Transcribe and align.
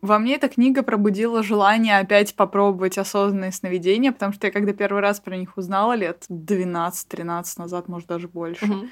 Во 0.00 0.18
мне 0.18 0.36
эта 0.36 0.48
книга 0.48 0.82
пробудила 0.82 1.42
желание 1.42 1.98
опять 1.98 2.34
попробовать 2.34 2.98
осознанные 2.98 3.50
сновидения, 3.50 4.12
потому 4.12 4.32
что 4.32 4.46
я 4.46 4.52
когда 4.52 4.72
первый 4.72 5.02
раз 5.02 5.18
про 5.18 5.36
них 5.36 5.56
узнала 5.56 5.94
лет 5.94 6.24
12-13 6.28 7.44
назад, 7.58 7.88
может 7.88 8.08
даже 8.08 8.28
больше, 8.28 8.64
угу. 8.64 8.88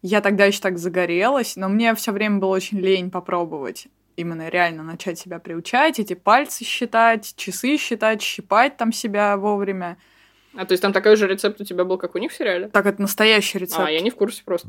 я 0.00 0.20
тогда 0.22 0.46
еще 0.46 0.60
так 0.60 0.78
загорелась, 0.78 1.56
но 1.56 1.68
мне 1.68 1.94
все 1.94 2.12
время 2.12 2.38
было 2.38 2.50
очень 2.50 2.78
лень 2.78 3.10
попробовать 3.10 3.88
именно 4.16 4.48
реально 4.48 4.82
начать 4.82 5.18
себя 5.18 5.38
приучать, 5.38 6.00
эти 6.00 6.14
пальцы 6.14 6.64
считать, 6.64 7.34
часы 7.36 7.76
считать, 7.76 8.20
щипать 8.20 8.76
там 8.76 8.92
себя 8.92 9.36
вовремя. 9.36 9.96
А 10.56 10.64
то 10.64 10.72
есть 10.72 10.82
там 10.82 10.92
такой 10.92 11.14
же 11.14 11.28
рецепт 11.28 11.60
у 11.60 11.64
тебя 11.64 11.84
был, 11.84 11.98
как 11.98 12.16
у 12.16 12.18
них 12.18 12.32
в 12.32 12.34
сериале? 12.34 12.68
Так, 12.68 12.86
это 12.86 13.00
настоящий 13.00 13.58
рецепт. 13.58 13.86
А, 13.86 13.90
я 13.90 14.00
не 14.00 14.10
в 14.10 14.16
курсе 14.16 14.42
просто. 14.44 14.68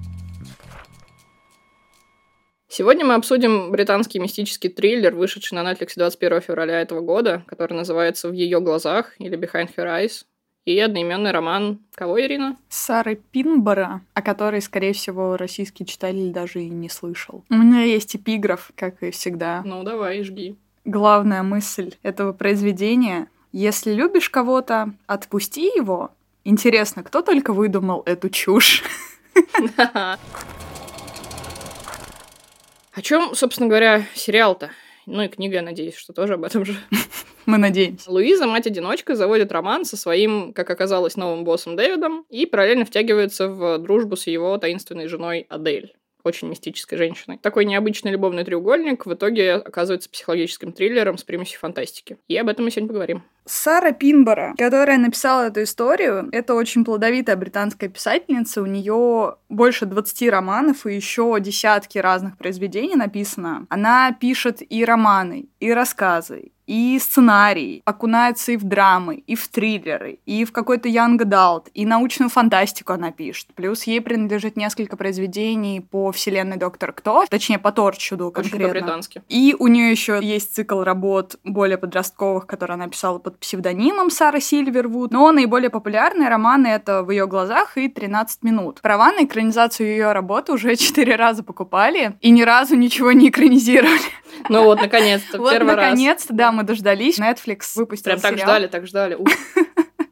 Сегодня 2.73 3.03
мы 3.03 3.15
обсудим 3.15 3.69
британский 3.69 4.17
мистический 4.17 4.69
триллер, 4.69 5.13
вышедший 5.13 5.57
на 5.57 5.69
Netflix 5.69 5.89
21 5.97 6.39
февраля 6.39 6.79
этого 6.79 7.01
года, 7.01 7.43
который 7.45 7.73
называется 7.73 8.29
«В 8.29 8.31
ее 8.31 8.61
глазах» 8.61 9.11
или 9.19 9.37
«Behind 9.37 9.75
her 9.75 9.87
eyes», 9.87 10.23
и 10.63 10.79
одноименный 10.79 11.31
роман 11.31 11.79
кого, 11.93 12.21
Ирина? 12.21 12.55
Сары 12.69 13.19
Пинбора, 13.33 13.99
о 14.13 14.21
которой, 14.21 14.61
скорее 14.61 14.93
всего, 14.93 15.35
российский 15.35 15.85
читатель 15.85 16.31
даже 16.31 16.61
и 16.61 16.69
не 16.69 16.87
слышал. 16.87 17.43
У 17.49 17.55
меня 17.55 17.83
есть 17.83 18.15
эпиграф, 18.15 18.71
как 18.77 19.03
и 19.03 19.11
всегда. 19.11 19.63
Ну, 19.65 19.83
давай, 19.83 20.23
жги. 20.23 20.55
Главная 20.85 21.43
мысль 21.43 21.95
этого 22.03 22.31
произведения— 22.31 23.27
если 23.51 23.91
любишь 23.91 24.29
кого-то, 24.29 24.93
отпусти 25.07 25.65
его. 25.75 26.11
Интересно, 26.45 27.03
кто 27.03 27.21
только 27.21 27.51
выдумал 27.51 28.01
эту 28.05 28.29
чушь? 28.29 28.81
О 33.01 33.03
чем, 33.03 33.33
собственно 33.33 33.67
говоря, 33.67 34.05
сериал-то? 34.13 34.69
Ну 35.07 35.23
и 35.23 35.27
книга, 35.27 35.55
я 35.55 35.61
надеюсь, 35.63 35.95
что 35.95 36.13
тоже 36.13 36.35
об 36.35 36.43
этом 36.43 36.63
же. 36.63 36.75
Мы 37.47 37.57
надеемся. 37.57 38.11
Луиза, 38.11 38.45
мать-одиночка, 38.45 39.15
заводит 39.15 39.51
роман 39.51 39.85
со 39.85 39.97
своим, 39.97 40.53
как 40.53 40.69
оказалось, 40.69 41.15
новым 41.15 41.43
боссом 41.43 41.75
Дэвидом 41.75 42.27
и 42.29 42.45
параллельно 42.45 42.85
втягивается 42.85 43.47
в 43.47 43.79
дружбу 43.79 44.15
с 44.15 44.27
его 44.27 44.55
таинственной 44.59 45.07
женой 45.07 45.47
Адель 45.49 45.95
очень 46.23 46.49
мистической 46.49 46.97
женщиной. 46.97 47.39
Такой 47.41 47.65
необычный 47.65 48.11
любовный 48.11 48.43
треугольник 48.43 49.05
в 49.05 49.13
итоге 49.13 49.53
оказывается 49.53 50.09
психологическим 50.09 50.71
триллером 50.71 51.17
с 51.17 51.23
примесью 51.23 51.59
фантастики. 51.59 52.17
И 52.27 52.37
об 52.37 52.49
этом 52.49 52.65
мы 52.65 52.71
сегодня 52.71 52.87
поговорим. 52.89 53.23
Сара 53.45 53.91
Пинбора, 53.91 54.53
которая 54.57 54.97
написала 54.97 55.47
эту 55.47 55.63
историю, 55.63 56.29
это 56.31 56.53
очень 56.53 56.85
плодовитая 56.85 57.35
британская 57.35 57.89
писательница. 57.89 58.61
У 58.61 58.65
нее 58.65 59.35
больше 59.49 59.85
20 59.85 60.29
романов 60.29 60.85
и 60.85 60.95
еще 60.95 61.35
десятки 61.39 61.97
разных 61.97 62.37
произведений 62.37 62.95
написано. 62.95 63.65
Она 63.69 64.15
пишет 64.19 64.61
и 64.61 64.85
романы, 64.85 65.47
и 65.59 65.73
рассказы, 65.73 66.51
и 66.67 66.97
сценарий, 66.99 67.81
окунается 67.85 68.51
и 68.53 68.57
в 68.57 68.63
драмы, 68.63 69.15
и 69.15 69.35
в 69.35 69.47
триллеры, 69.47 70.19
и 70.25 70.45
в 70.45 70.51
какой-то 70.51 70.89
young 70.89 71.17
adult, 71.17 71.67
и 71.73 71.85
научную 71.85 72.29
фантастику 72.29 72.93
она 72.93 73.11
пишет. 73.11 73.47
Плюс 73.55 73.83
ей 73.83 74.01
принадлежит 74.01 74.55
несколько 74.57 74.97
произведений 74.97 75.81
по 75.81 76.11
вселенной 76.11 76.57
Доктор 76.57 76.93
Кто, 76.93 77.25
точнее 77.29 77.59
по 77.59 77.71
Торчуду 77.71 78.31
конкретно. 78.31 78.99
И 79.29 79.55
у 79.57 79.67
нее 79.67 79.91
еще 79.91 80.19
есть 80.21 80.55
цикл 80.55 80.81
работ 80.83 81.35
более 81.43 81.77
подростковых, 81.77 82.45
которые 82.47 82.75
она 82.75 82.87
писала 82.87 83.19
под 83.19 83.39
псевдонимом 83.39 84.09
Сара 84.09 84.39
Сильвервуд. 84.39 85.11
Но 85.11 85.31
наиболее 85.31 85.69
популярные 85.69 86.29
романы 86.29 86.67
это 86.67 87.03
«В 87.03 87.11
ее 87.11 87.27
глазах» 87.27 87.77
и 87.77 87.87
«13 87.87 88.27
минут». 88.41 88.81
Права 88.81 89.11
на 89.11 89.25
экранизацию 89.25 89.89
ее 89.89 90.11
работы 90.11 90.53
уже 90.53 90.75
четыре 90.77 91.15
раза 91.15 91.43
покупали 91.43 92.17
и 92.21 92.31
ни 92.31 92.41
разу 92.41 92.75
ничего 92.75 93.11
не 93.11 93.29
экранизировали. 93.29 94.01
Ну 94.49 94.63
вот, 94.63 94.81
наконец-то, 94.81 95.37
вот, 95.37 95.51
первый 95.51 95.75
раз. 95.75 95.85
наконец-то, 95.85 96.33
да, 96.33 96.50
мы 96.51 96.63
дождались. 96.63 97.19
Netflix 97.19 97.61
выпустил 97.75 98.11
Прям 98.11 98.19
так 98.19 98.37
ждали, 98.37 98.67
так 98.67 98.87
ждали. 98.87 99.17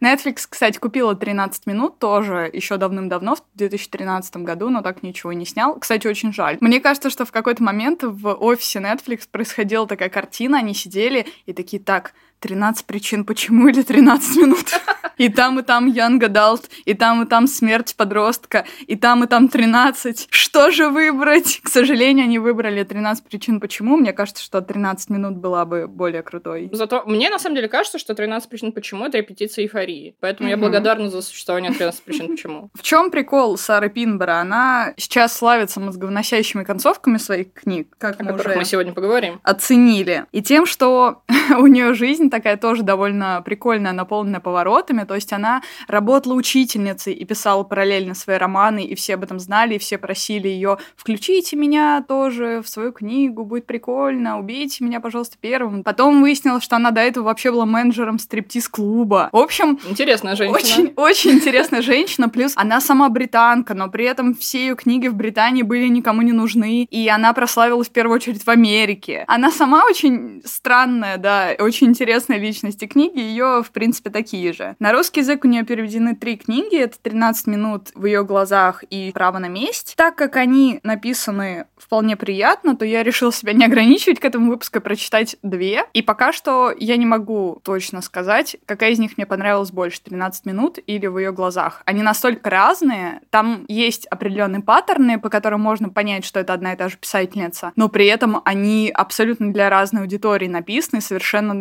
Netflix, 0.01 0.45
кстати, 0.49 0.77
купила 0.77 1.13
13 1.13 1.65
минут 1.65 1.99
тоже 1.99 2.49
еще 2.51 2.77
давным-давно, 2.77 3.35
в 3.35 3.41
2013 3.55 4.37
году, 4.37 4.69
но 4.69 4.81
так 4.81 5.03
ничего 5.03 5.33
не 5.33 5.45
снял. 5.45 5.77
Кстати, 5.77 6.07
очень 6.07 6.33
жаль. 6.33 6.57
Мне 6.61 6.79
кажется, 6.79 7.09
что 7.09 7.25
в 7.25 7.31
какой-то 7.31 7.63
момент 7.63 8.03
в 8.03 8.33
офисе 8.33 8.79
Netflix 8.79 9.27
происходила 9.29 9.85
такая 9.87 10.09
картина, 10.09 10.59
они 10.59 10.73
сидели 10.73 11.27
и 11.45 11.53
такие, 11.53 11.81
так, 11.81 12.13
13 12.39 12.85
причин 12.85 13.25
почему 13.25 13.67
или 13.67 13.81
13 13.81 14.37
минут. 14.37 14.79
И 15.19 15.27
там, 15.27 15.59
и 15.59 15.63
там 15.63 15.91
Young 15.91 16.19
Adult, 16.21 16.69
и 16.85 16.93
там, 16.93 17.23
и 17.23 17.25
там 17.25 17.45
смерть 17.45 17.93
подростка, 17.97 18.65
и 18.87 18.95
там, 18.95 19.25
и 19.25 19.27
там 19.27 19.49
13. 19.49 20.27
Что 20.29 20.71
же 20.71 20.87
выбрать? 20.87 21.59
К 21.61 21.67
сожалению, 21.67 22.23
они 22.23 22.39
выбрали 22.39 22.83
13 22.83 23.25
причин 23.25 23.59
почему. 23.59 23.97
Мне 23.97 24.13
кажется, 24.13 24.41
что 24.41 24.61
13 24.61 25.09
минут 25.09 25.35
была 25.35 25.65
бы 25.65 25.87
более 25.87 26.23
крутой. 26.23 26.69
Зато 26.71 27.03
мне 27.05 27.29
на 27.29 27.37
самом 27.37 27.57
деле 27.57 27.67
кажется, 27.67 27.99
что 27.99 28.15
13 28.15 28.49
причин 28.49 28.71
почему 28.71 29.05
это 29.05 29.17
репетиция 29.17 29.63
эйфории. 29.63 30.15
Поэтому 30.21 30.47
mm-hmm. 30.47 30.51
я 30.51 30.57
благодарна 30.57 31.09
за 31.09 31.21
существование 31.21 31.73
13 31.73 32.01
причин 32.03 32.27
почему. 32.29 32.69
В 32.73 32.81
чем 32.81 33.11
прикол 33.11 33.57
Сары 33.57 33.89
Пинбера? 33.89 34.39
Она 34.39 34.93
сейчас 34.95 35.35
славится 35.35 35.81
мозговносящими 35.81 36.63
концовками 36.63 37.17
своих 37.17 37.51
книг, 37.51 37.93
как 37.97 38.21
о 38.21 38.23
мы 38.23 38.35
уже 38.35 38.55
мы 38.55 38.63
сегодня 38.63 38.93
поговорим. 38.93 39.41
Оценили. 39.43 40.25
И 40.31 40.41
тем, 40.41 40.65
что 40.65 41.23
у 41.57 41.67
нее 41.67 41.93
жизнь 41.93 42.28
такая 42.29 42.57
тоже 42.57 42.83
довольно 42.83 43.41
прикольная, 43.43 43.93
наполненная 43.93 44.39
поворотами. 44.39 45.03
То 45.03 45.15
есть 45.15 45.33
она 45.33 45.61
работала 45.87 46.33
учительницей 46.33 47.13
и 47.13 47.25
писала 47.25 47.63
параллельно 47.63 48.13
свои 48.15 48.37
романы, 48.37 48.83
и 48.83 48.95
все 48.95 49.15
об 49.15 49.23
этом 49.23 49.39
знали, 49.39 49.75
и 49.75 49.79
все 49.79 49.97
просили 49.97 50.47
ее 50.47 50.77
включите 50.95 51.55
меня 51.55 52.03
тоже 52.07 52.61
в 52.63 52.69
свою 52.69 52.91
книгу, 52.91 53.43
будет 53.45 53.65
прикольно, 53.65 54.39
убейте 54.39 54.83
меня, 54.83 54.99
пожалуйста, 54.99 55.37
первым. 55.39 55.83
Потом 55.83 56.21
выяснилось, 56.21 56.63
что 56.63 56.75
она 56.75 56.91
до 56.91 57.01
этого 57.01 57.25
вообще 57.25 57.51
была 57.51 57.65
менеджером 57.65 58.19
стриптиз-клуба. 58.19 59.29
В 59.31 59.37
общем... 59.37 59.79
Интересная 59.89 60.35
женщина. 60.35 60.57
Очень, 60.57 60.93
очень 60.95 61.31
интересная 61.31 61.81
женщина. 61.81 62.29
Плюс 62.29 62.53
она 62.55 62.81
сама 62.81 63.09
британка, 63.09 63.73
но 63.73 63.89
при 63.89 64.05
этом 64.05 64.35
все 64.35 64.59
ее 64.59 64.75
книги 64.75 65.07
в 65.07 65.15
Британии 65.15 65.63
были 65.63 65.87
никому 65.87 66.21
не 66.21 66.33
нужны, 66.33 66.83
и 66.89 67.07
она 67.07 67.33
прославилась 67.33 67.87
в 67.87 67.91
первую 67.91 68.15
очередь 68.15 68.43
в 68.43 68.49
Америке. 68.49 69.23
Она 69.27 69.51
сама 69.51 69.85
очень 69.85 70.41
странная, 70.45 71.17
да, 71.17 71.51
очень 71.59 71.87
интересная 71.87 72.18
интересной 72.19 72.39
личности 72.39 72.85
книги, 72.85 73.19
ее, 73.19 73.63
в 73.63 73.71
принципе, 73.71 74.09
такие 74.09 74.51
же. 74.51 74.75
На 74.79 74.91
русский 74.91 75.21
язык 75.21 75.45
у 75.45 75.47
нее 75.47 75.63
переведены 75.63 76.15
три 76.15 76.35
книги, 76.35 76.77
это 76.77 76.99
13 77.01 77.47
минут 77.47 77.91
в 77.95 78.05
ее 78.05 78.25
глазах 78.25 78.83
и 78.89 79.11
право 79.13 79.39
на 79.39 79.47
месть. 79.47 79.93
Так 79.95 80.15
как 80.15 80.35
они 80.35 80.81
написаны 80.83 81.65
вполне 81.77 82.17
приятно, 82.17 82.75
то 82.75 82.83
я 82.83 83.03
решила 83.03 83.31
себя 83.31 83.53
не 83.53 83.65
ограничивать 83.65 84.19
к 84.19 84.25
этому 84.25 84.51
выпуску 84.51 84.79
и 84.79 84.81
прочитать 84.81 85.37
две. 85.43 85.85
И 85.93 86.01
пока 86.01 86.33
что 86.33 86.73
я 86.77 86.97
не 86.97 87.05
могу 87.05 87.61
точно 87.63 88.01
сказать, 88.01 88.57
какая 88.65 88.91
из 88.91 88.99
них 88.99 89.17
мне 89.17 89.25
понравилась 89.25 89.71
больше, 89.71 90.01
13 90.01 90.45
минут 90.45 90.77
или 90.85 91.07
в 91.07 91.17
ее 91.17 91.31
глазах. 91.31 91.83
Они 91.85 92.03
настолько 92.03 92.49
разные, 92.49 93.21
там 93.29 93.63
есть 93.69 94.07
определенные 94.07 94.61
паттерны, 94.61 95.19
по 95.19 95.29
которым 95.29 95.61
можно 95.61 95.89
понять, 95.89 96.25
что 96.25 96.41
это 96.41 96.53
одна 96.53 96.73
и 96.73 96.75
та 96.75 96.89
же 96.89 96.97
писательница, 96.97 97.71
но 97.77 97.87
при 97.87 98.07
этом 98.07 98.41
они 98.43 98.91
абсолютно 98.93 99.53
для 99.53 99.69
разной 99.69 100.01
аудитории 100.01 100.47
написаны, 100.47 101.01
совершенно 101.01 101.53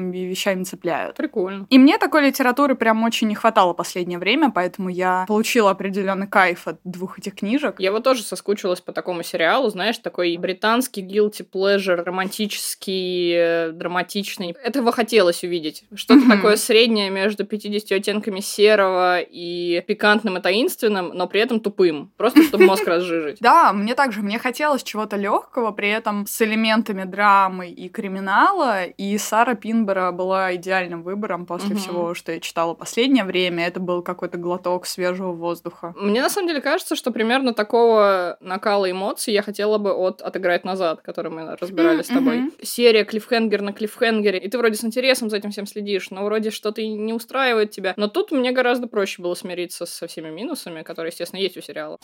разными 0.00 0.18
вещами 0.18 0.64
цепляют. 0.64 1.16
Прикольно. 1.16 1.66
И 1.70 1.78
мне 1.78 1.98
такой 1.98 2.26
литературы 2.26 2.74
прям 2.74 3.02
очень 3.04 3.28
не 3.28 3.34
хватало 3.34 3.72
последнее 3.72 4.18
время, 4.18 4.50
поэтому 4.50 4.88
я 4.88 5.24
получила 5.28 5.70
определенный 5.70 6.26
кайф 6.26 6.66
от 6.66 6.80
двух 6.84 7.18
этих 7.18 7.36
книжек. 7.36 7.76
Я 7.78 7.92
вот 7.92 8.04
тоже 8.04 8.22
соскучилась 8.22 8.80
по 8.80 8.92
такому 8.92 9.22
сериалу, 9.22 9.68
знаешь, 9.68 9.98
такой 9.98 10.36
британский 10.36 11.02
guilty 11.02 11.46
pleasure, 11.50 12.02
романтический, 12.02 13.32
э, 13.34 13.70
драматичный. 13.72 14.54
Этого 14.62 14.92
хотелось 14.92 15.44
увидеть. 15.44 15.84
Что-то 15.94 16.20
mm-hmm. 16.20 16.36
такое 16.36 16.56
среднее 16.56 17.10
между 17.10 17.44
50 17.44 17.92
оттенками 17.92 18.40
серого 18.40 19.20
и 19.20 19.82
пикантным 19.86 20.38
и 20.38 20.40
таинственным, 20.40 21.10
но 21.14 21.26
при 21.26 21.40
этом 21.40 21.60
тупым. 21.60 22.12
Просто 22.16 22.42
чтобы 22.42 22.64
мозг 22.64 22.86
разжижить. 22.86 23.38
Да, 23.40 23.72
мне 23.72 23.94
также, 23.94 24.22
мне 24.22 24.38
хотелось 24.38 24.82
чего-то 24.82 25.16
легкого, 25.16 25.72
при 25.72 25.90
этом 25.90 26.26
с 26.26 26.42
элементами 26.42 27.04
драмы 27.04 27.68
и 27.68 27.88
криминала, 27.88 28.84
и 28.84 29.18
Сара 29.18 29.54
Пинбер 29.54 29.89
Бэмбера 29.90 30.12
была 30.12 30.54
идеальным 30.54 31.02
выбором 31.02 31.46
после 31.46 31.74
угу. 31.74 31.78
всего, 31.78 32.14
что 32.14 32.32
я 32.32 32.40
читала 32.40 32.60
читала 32.60 32.74
последнее 32.74 33.24
время, 33.24 33.66
это 33.66 33.80
был 33.80 34.02
какой-то 34.02 34.36
глоток 34.36 34.86
свежего 34.86 35.32
воздуха. 35.32 35.94
Мне 35.96 36.20
на 36.20 36.28
самом 36.28 36.48
деле 36.48 36.60
кажется, 36.60 36.96
что 36.96 37.10
примерно 37.10 37.54
такого 37.54 38.36
накала 38.40 38.90
эмоций 38.90 39.32
я 39.32 39.42
хотела 39.42 39.78
бы 39.78 39.92
от 39.92 40.20
«Отыграть 40.20 40.64
назад», 40.64 41.00
который 41.00 41.30
мы 41.30 41.56
разбирали 41.56 42.00
mm-hmm. 42.00 42.02
с 42.02 42.08
тобой. 42.08 42.52
Серия 42.62 43.04
клиффхенгер 43.04 43.62
на 43.62 43.72
клиффхенгере, 43.72 44.38
и 44.38 44.48
ты 44.48 44.58
вроде 44.58 44.74
с 44.76 44.84
интересом 44.84 45.30
за 45.30 45.38
этим 45.38 45.52
всем 45.52 45.66
следишь, 45.66 46.10
но 46.10 46.24
вроде 46.24 46.50
что-то 46.50 46.82
не 46.82 47.12
устраивает 47.12 47.70
тебя. 47.70 47.94
Но 47.96 48.08
тут 48.08 48.30
мне 48.32 48.52
гораздо 48.52 48.86
проще 48.86 49.22
было 49.22 49.34
смириться 49.34 49.86
со 49.86 50.06
всеми 50.06 50.30
минусами, 50.30 50.82
которые, 50.82 51.10
естественно, 51.10 51.40
есть 51.40 51.56
у 51.56 51.62
сериала. 51.62 51.98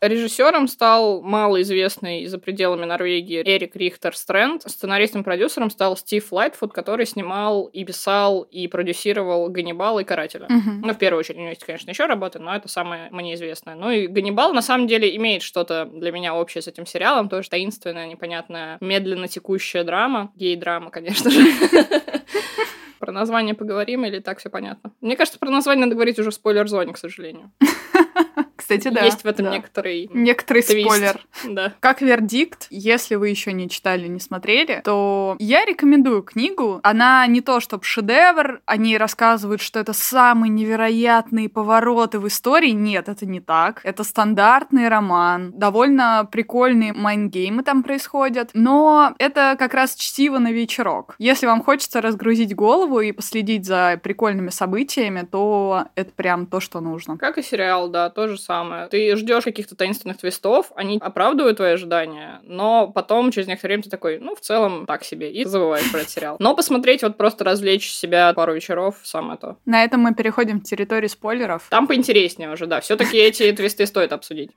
Режиссером 0.00 0.68
стал 0.68 1.22
малоизвестный 1.22 2.26
за 2.26 2.38
пределами 2.38 2.84
Норвегии 2.84 3.42
Эрик 3.42 3.76
Рихтер 3.76 4.16
Стрэнд. 4.16 4.62
Сценаристом-продюсером 4.62 5.70
стал 5.70 5.96
Стив 5.96 6.30
Лайтфуд, 6.32 6.72
который 6.72 7.06
снимал 7.06 7.66
и 7.66 7.84
писал 7.84 8.42
и 8.42 8.68
продюсировал 8.68 9.48
«Ганнибал» 9.48 9.98
и 9.98 10.04
«Карателя». 10.04 10.46
Угу. 10.46 10.86
Ну, 10.86 10.92
в 10.92 10.98
первую 10.98 11.20
очередь, 11.20 11.38
у 11.38 11.40
него 11.40 11.50
есть, 11.50 11.64
конечно, 11.64 11.90
еще 11.90 12.06
работы, 12.06 12.38
но 12.38 12.54
это 12.54 12.68
самое 12.68 13.08
мне 13.10 13.34
известное. 13.34 13.74
Ну 13.74 13.90
и 13.90 14.06
«Ганнибал» 14.06 14.52
на 14.52 14.62
самом 14.62 14.86
деле 14.86 15.14
имеет 15.16 15.42
что-то 15.42 15.86
для 15.86 16.12
меня 16.12 16.34
общее 16.34 16.62
с 16.62 16.68
этим 16.68 16.86
сериалом, 16.86 17.28
тоже 17.28 17.48
таинственная, 17.48 18.06
непонятная, 18.06 18.78
медленно 18.80 19.28
текущая 19.28 19.84
драма. 19.84 20.32
Гей-драма, 20.36 20.90
конечно 20.90 21.30
же. 21.30 21.40
Про 22.98 23.12
название 23.12 23.54
поговорим 23.54 24.06
или 24.06 24.18
так 24.18 24.38
все 24.38 24.48
понятно? 24.48 24.90
Мне 25.02 25.14
кажется, 25.14 25.38
про 25.38 25.50
название 25.50 25.84
надо 25.84 25.94
говорить 25.94 26.18
уже 26.18 26.30
в 26.30 26.34
спойлер-зоне, 26.34 26.94
к 26.94 26.96
сожалению. 26.96 27.52
Кстати, 28.56 28.88
да. 28.88 29.02
Есть 29.02 29.22
в 29.24 29.26
этом 29.26 29.46
да. 29.46 29.52
некоторый 29.52 30.08
Некоторый 30.12 30.62
твист. 30.62 30.86
спойлер. 30.86 31.20
Да. 31.54 31.72
Как 31.80 32.00
вердикт, 32.00 32.66
если 32.70 33.16
вы 33.16 33.28
еще 33.28 33.52
не 33.52 33.68
читали, 33.68 34.08
не 34.08 34.18
смотрели, 34.18 34.80
то 34.82 35.36
я 35.38 35.64
рекомендую 35.64 36.22
книгу. 36.22 36.80
Она 36.82 37.26
не 37.26 37.42
то 37.42 37.60
чтобы 37.60 37.84
шедевр, 37.84 38.60
они 38.64 38.96
рассказывают, 38.96 39.60
что 39.60 39.78
это 39.78 39.92
самые 39.92 40.50
невероятные 40.50 41.48
повороты 41.48 42.18
в 42.18 42.26
истории. 42.26 42.70
Нет, 42.70 43.08
это 43.08 43.26
не 43.26 43.40
так. 43.40 43.80
Это 43.84 44.04
стандартный 44.04 44.88
роман. 44.88 45.52
Довольно 45.52 46.26
прикольные 46.30 46.92
майнгеймы 46.92 47.62
там 47.62 47.82
происходят. 47.82 48.50
Но 48.54 49.14
это 49.18 49.56
как 49.58 49.74
раз 49.74 49.94
чтиво 49.94 50.38
на 50.38 50.50
вечерок. 50.50 51.14
Если 51.18 51.46
вам 51.46 51.62
хочется 51.62 52.00
разгрузить 52.00 52.54
голову 52.54 53.00
и 53.00 53.12
последить 53.12 53.66
за 53.66 54.00
прикольными 54.02 54.50
событиями, 54.50 55.26
то 55.30 55.86
это 55.94 56.10
прям 56.12 56.46
то, 56.46 56.60
что 56.60 56.80
нужно. 56.80 57.18
Как 57.18 57.38
и 57.38 57.42
сериал, 57.42 57.88
да, 57.88 58.03
то 58.10 58.28
же 58.28 58.38
самое. 58.38 58.88
Ты 58.88 59.16
ждешь 59.16 59.44
каких-то 59.44 59.76
таинственных 59.76 60.18
твистов, 60.18 60.72
они 60.76 60.98
оправдывают 61.00 61.56
твои 61.56 61.72
ожидания, 61.72 62.40
но 62.44 62.88
потом 62.88 63.30
через 63.30 63.46
некоторое 63.46 63.74
время 63.74 63.82
ты 63.84 63.90
такой, 63.90 64.18
ну, 64.18 64.34
в 64.34 64.40
целом, 64.40 64.86
так 64.86 65.04
себе, 65.04 65.30
и 65.32 65.44
забываешь 65.44 65.90
про 65.90 66.00
этот 66.00 66.10
сериал. 66.10 66.36
Но 66.38 66.54
посмотреть, 66.54 67.02
вот 67.02 67.16
просто 67.16 67.44
развлечь 67.44 67.90
себя 67.90 68.32
пару 68.34 68.54
вечеров, 68.54 68.96
самое 69.02 69.38
то. 69.38 69.56
На 69.64 69.84
этом 69.84 70.00
мы 70.00 70.14
переходим 70.14 70.60
к 70.60 70.64
территории 70.64 71.08
спойлеров. 71.08 71.66
Там 71.70 71.86
поинтереснее 71.86 72.52
уже, 72.52 72.66
да. 72.66 72.80
Все-таки 72.80 73.16
эти 73.16 73.50
твисты 73.52 73.86
стоит 73.86 74.12
обсудить. 74.12 74.50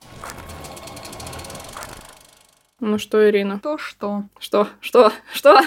Ну 2.79 2.99
что, 2.99 3.27
Ирина? 3.27 3.59
То 3.59 3.79
что? 3.79 4.25
Что? 4.39 4.67
Что? 4.81 5.11
Что? 5.33 5.61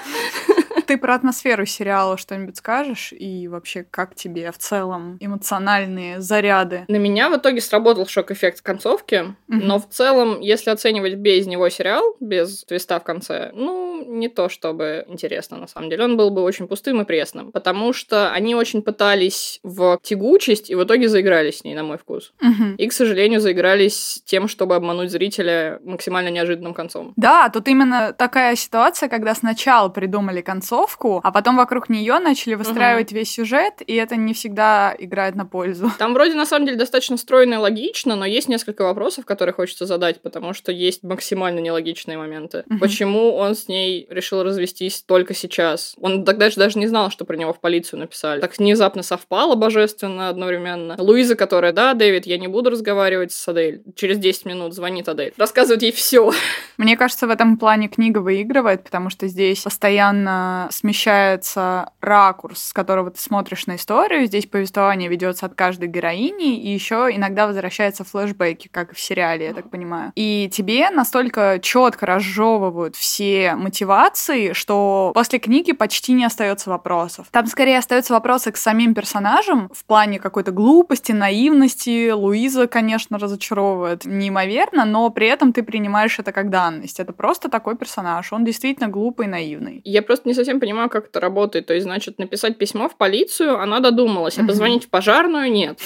Ты 0.90 0.98
про 0.98 1.14
атмосферу 1.14 1.66
сериала 1.66 2.16
что-нибудь 2.16 2.56
скажешь? 2.56 3.12
И 3.16 3.46
вообще, 3.46 3.86
как 3.88 4.16
тебе 4.16 4.50
в 4.50 4.58
целом 4.58 5.18
эмоциональные 5.20 6.20
заряды? 6.20 6.84
На 6.88 6.96
меня 6.96 7.30
в 7.30 7.36
итоге 7.36 7.60
сработал 7.60 8.08
шок-эффект 8.08 8.60
концовки, 8.60 9.14
mm-hmm. 9.14 9.34
но 9.46 9.78
в 9.78 9.88
целом, 9.88 10.40
если 10.40 10.70
оценивать 10.70 11.14
без 11.14 11.46
него 11.46 11.68
сериал, 11.68 12.16
без 12.18 12.64
твиста 12.64 12.98
в 12.98 13.04
конце, 13.04 13.52
ну, 13.54 13.89
не 14.06 14.28
то 14.28 14.48
чтобы 14.48 15.04
интересно, 15.08 15.56
на 15.56 15.66
самом 15.66 15.90
деле. 15.90 16.04
Он 16.04 16.16
был 16.16 16.30
бы 16.30 16.42
очень 16.42 16.68
пустым 16.68 17.00
и 17.00 17.04
пресным, 17.04 17.52
потому 17.52 17.92
что 17.92 18.30
они 18.30 18.54
очень 18.54 18.82
пытались 18.82 19.60
в 19.62 19.98
тягучесть 20.02 20.70
и 20.70 20.74
в 20.74 20.84
итоге 20.84 21.08
заигрались 21.08 21.58
с 21.58 21.64
ней, 21.64 21.74
на 21.74 21.82
мой 21.82 21.98
вкус. 21.98 22.32
Mm-hmm. 22.42 22.76
И, 22.76 22.88
к 22.88 22.92
сожалению, 22.92 23.40
заигрались 23.40 24.22
тем, 24.24 24.48
чтобы 24.48 24.74
обмануть 24.74 25.10
зрителя 25.10 25.80
максимально 25.84 26.28
неожиданным 26.28 26.74
концом. 26.74 27.12
Да, 27.16 27.48
тут 27.48 27.68
именно 27.68 28.12
такая 28.12 28.56
ситуация, 28.56 29.08
когда 29.08 29.34
сначала 29.34 29.88
придумали 29.88 30.40
концовку, 30.40 30.70
концовку, 30.70 31.20
а 31.22 31.32
потом 31.32 31.56
вокруг 31.56 31.88
нее 31.88 32.18
начали 32.18 32.54
выстраивать 32.54 33.10
угу. 33.10 33.16
весь 33.16 33.30
сюжет, 33.30 33.74
и 33.86 33.94
это 33.94 34.16
не 34.16 34.34
всегда 34.34 34.94
играет 34.98 35.34
на 35.34 35.46
пользу. 35.46 35.90
Там 35.98 36.14
вроде 36.14 36.34
на 36.34 36.46
самом 36.46 36.66
деле 36.66 36.78
достаточно 36.78 37.16
стройно 37.16 37.54
и 37.54 37.56
логично, 37.56 38.16
но 38.16 38.24
есть 38.24 38.48
несколько 38.48 38.82
вопросов, 38.82 39.24
которые 39.24 39.52
хочется 39.52 39.86
задать, 39.86 40.22
потому 40.22 40.54
что 40.54 40.72
есть 40.72 41.02
максимально 41.02 41.60
нелогичные 41.60 42.18
моменты. 42.18 42.64
Угу. 42.68 42.78
Почему 42.78 43.34
он 43.34 43.54
с 43.54 43.68
ней 43.68 43.89
решил 44.10 44.42
развестись 44.42 45.02
только 45.02 45.34
сейчас? 45.34 45.94
Он 46.00 46.24
тогда 46.24 46.50
же 46.50 46.56
даже 46.56 46.78
не 46.78 46.86
знал, 46.86 47.10
что 47.10 47.24
про 47.24 47.36
него 47.36 47.52
в 47.52 47.60
полицию 47.60 48.00
написали. 48.00 48.40
Так 48.40 48.56
внезапно 48.58 49.02
совпало 49.02 49.54
божественно 49.54 50.28
одновременно. 50.28 50.96
Луиза, 50.98 51.36
которая, 51.36 51.72
да, 51.72 51.94
Дэвид, 51.94 52.26
я 52.26 52.38
не 52.38 52.48
буду 52.48 52.70
разговаривать 52.70 53.32
с 53.32 53.48
Адель. 53.48 53.82
Через 53.96 54.18
10 54.18 54.44
минут 54.46 54.74
звонит 54.74 55.08
Адель. 55.08 55.32
Рассказывает 55.36 55.82
ей 55.82 55.92
все. 55.92 56.32
Мне 56.76 56.96
кажется, 56.96 57.26
в 57.26 57.30
этом 57.30 57.56
плане 57.56 57.88
книга 57.88 58.18
выигрывает, 58.18 58.84
потому 58.84 59.10
что 59.10 59.26
здесь 59.26 59.62
постоянно 59.62 60.68
смещается 60.70 61.92
ракурс, 62.00 62.68
с 62.68 62.72
которого 62.72 63.10
ты 63.10 63.20
смотришь 63.20 63.66
на 63.66 63.76
историю. 63.76 64.26
Здесь 64.26 64.46
повествование 64.46 65.08
ведется 65.08 65.46
от 65.46 65.54
каждой 65.54 65.88
героини, 65.88 66.60
и 66.60 66.68
еще 66.72 67.08
иногда 67.12 67.46
возвращаются 67.46 68.04
флешбеки, 68.04 68.68
как 68.68 68.94
в 68.94 69.00
сериале, 69.00 69.46
я 69.46 69.54
так 69.54 69.70
понимаю. 69.70 70.12
И 70.16 70.48
тебе 70.52 70.90
настолько 70.90 71.58
четко 71.62 72.06
разжевывают 72.06 72.96
все 72.96 73.54
мотивации, 73.80 74.52
что 74.52 75.12
после 75.14 75.38
книги 75.38 75.72
почти 75.72 76.12
не 76.12 76.24
остается 76.24 76.70
вопросов. 76.70 77.28
Там 77.30 77.46
скорее 77.46 77.78
остаются 77.78 78.12
вопросы 78.12 78.52
к 78.52 78.56
самим 78.56 78.94
персонажам 78.94 79.70
в 79.72 79.84
плане 79.84 80.18
какой-то 80.18 80.50
глупости, 80.50 81.12
наивности. 81.12 82.10
Луиза, 82.10 82.66
конечно, 82.66 83.18
разочаровывает 83.18 84.04
неимоверно, 84.04 84.84
но 84.84 85.08
при 85.10 85.28
этом 85.28 85.52
ты 85.52 85.62
принимаешь 85.62 86.18
это 86.18 86.32
как 86.32 86.50
данность. 86.50 87.00
Это 87.00 87.12
просто 87.12 87.48
такой 87.48 87.76
персонаж. 87.76 88.32
Он 88.32 88.44
действительно 88.44 88.88
глупый 88.88 89.26
и 89.26 89.28
наивный. 89.30 89.80
Я 89.84 90.02
просто 90.02 90.28
не 90.28 90.34
совсем 90.34 90.60
понимаю, 90.60 90.90
как 90.90 91.06
это 91.06 91.20
работает. 91.20 91.66
То 91.66 91.74
есть, 91.74 91.84
значит, 91.84 92.18
написать 92.18 92.58
письмо 92.58 92.88
в 92.88 92.96
полицию, 92.96 93.60
она 93.60 93.80
додумалась, 93.80 94.38
а 94.38 94.44
позвонить 94.44 94.84
в 94.84 94.90
пожарную 94.90 95.50
нет. 95.50 95.78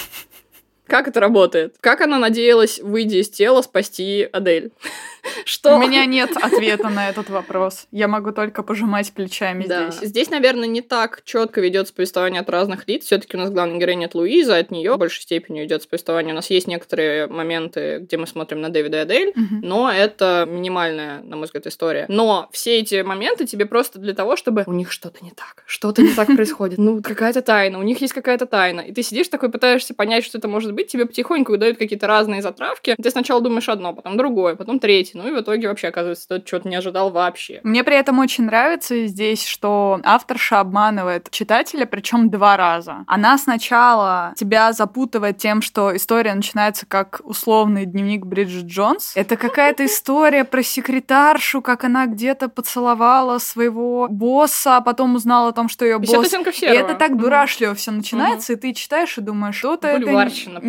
Как 0.87 1.07
это 1.07 1.19
работает? 1.19 1.75
Как 1.79 2.01
она 2.01 2.19
надеялась, 2.19 2.79
выйдя 2.79 3.17
из 3.17 3.29
тела, 3.29 3.61
спасти 3.61 4.27
Адель? 4.31 4.71
Что? 5.45 5.75
У 5.75 5.79
меня 5.79 6.05
нет 6.05 6.31
ответа 6.37 6.89
на 6.89 7.09
этот 7.09 7.29
вопрос. 7.29 7.87
Я 7.91 8.07
могу 8.07 8.31
только 8.31 8.63
пожимать 8.63 9.11
плечами 9.11 9.65
да. 9.65 9.89
здесь. 9.89 10.09
Здесь, 10.09 10.29
наверное, 10.29 10.67
не 10.67 10.81
так 10.81 11.21
четко 11.23 11.61
ведется 11.61 11.93
повествование 11.93 12.41
от 12.41 12.49
разных 12.49 12.87
лиц. 12.87 13.05
Все-таки 13.05 13.35
у 13.35 13.39
нас 13.39 13.49
главная 13.49 13.79
героиня 13.79 14.05
это 14.05 14.17
Луиза, 14.17 14.57
от 14.57 14.71
нее 14.71 14.93
в 14.93 14.97
большей 14.97 15.21
степени 15.21 15.63
идет 15.65 15.87
повествование. 15.87 16.33
У 16.33 16.35
нас 16.35 16.49
есть 16.49 16.67
некоторые 16.67 17.27
моменты, 17.27 17.99
где 18.01 18.17
мы 18.17 18.27
смотрим 18.27 18.61
на 18.61 18.69
Дэвида 18.69 18.97
и 18.97 18.99
Адель, 19.01 19.29
угу. 19.29 19.59
но 19.61 19.91
это 19.91 20.45
минимальная, 20.47 21.21
на 21.21 21.35
мой 21.35 21.45
взгляд, 21.45 21.67
история. 21.67 22.05
Но 22.07 22.49
все 22.51 22.79
эти 22.79 23.01
моменты 23.01 23.45
тебе 23.45 23.65
просто 23.65 23.99
для 23.99 24.13
того, 24.13 24.35
чтобы 24.35 24.63
у 24.67 24.73
них 24.73 24.91
что-то 24.91 25.23
не 25.23 25.31
так, 25.31 25.63
что-то 25.65 26.01
не 26.01 26.13
так 26.13 26.27
происходит. 26.35 26.77
Ну, 26.77 27.01
какая-то 27.01 27.41
тайна, 27.41 27.79
у 27.79 27.83
них 27.83 28.01
есть 28.01 28.13
какая-то 28.13 28.45
тайна. 28.45 28.81
И 28.81 28.93
ты 28.93 29.03
сидишь 29.03 29.27
такой, 29.27 29.49
пытаешься 29.49 29.93
понять, 29.93 30.23
что 30.23 30.37
это 30.37 30.47
может 30.47 30.71
быть, 30.75 30.87
тебе 30.87 31.05
потихоньку 31.05 31.51
выдают 31.51 31.77
какие-то 31.77 32.07
разные 32.07 32.41
затравки. 32.41 32.95
Ты 33.01 33.09
сначала 33.09 33.41
думаешь 33.41 33.69
одно, 33.69 33.93
потом 33.93 34.17
другое, 34.17 34.55
потом 34.55 34.79
третье 34.79 35.15
ну 35.15 35.27
и 35.27 35.31
в 35.31 35.39
итоге 35.39 35.67
вообще 35.67 35.87
оказывается, 35.87 36.27
ты 36.27 36.43
что-то 36.45 36.67
не 36.67 36.75
ожидал 36.75 37.09
вообще. 37.09 37.61
Мне 37.63 37.83
при 37.83 37.95
этом 37.95 38.19
очень 38.19 38.45
нравится 38.45 39.07
здесь, 39.07 39.45
что 39.45 39.99
авторша 40.03 40.59
обманывает 40.59 41.29
читателя, 41.31 41.85
причем 41.85 42.29
два 42.29 42.57
раза. 42.57 43.03
Она 43.07 43.37
сначала 43.37 44.33
тебя 44.35 44.73
запутывает 44.73 45.37
тем, 45.37 45.61
что 45.61 45.95
история 45.95 46.33
начинается 46.33 46.85
как 46.85 47.21
условный 47.23 47.85
дневник 47.85 48.25
Бриджит 48.25 48.65
Джонс. 48.65 49.13
Это 49.15 49.37
какая-то 49.37 49.85
история 49.85 50.43
про 50.43 50.63
секретаршу, 50.63 51.61
как 51.61 51.83
она 51.83 52.07
где-то 52.07 52.49
поцеловала 52.49 53.37
своего 53.37 54.07
босса, 54.09 54.77
а 54.77 54.81
потом 54.81 55.15
узнала 55.15 55.49
о 55.49 55.53
том, 55.53 55.69
что 55.69 55.85
ее 55.85 55.99
босс... 55.99 56.33
И 56.61 56.65
это 56.65 56.95
так 56.95 57.17
дурашливо 57.17 57.75
все 57.75 57.91
начинается, 57.91 58.53
и 58.53 58.55
ты 58.55 58.73
читаешь 58.73 59.17
и 59.17 59.21
думаешь, 59.21 59.55
что-то 59.55 59.87
это 59.87 60.05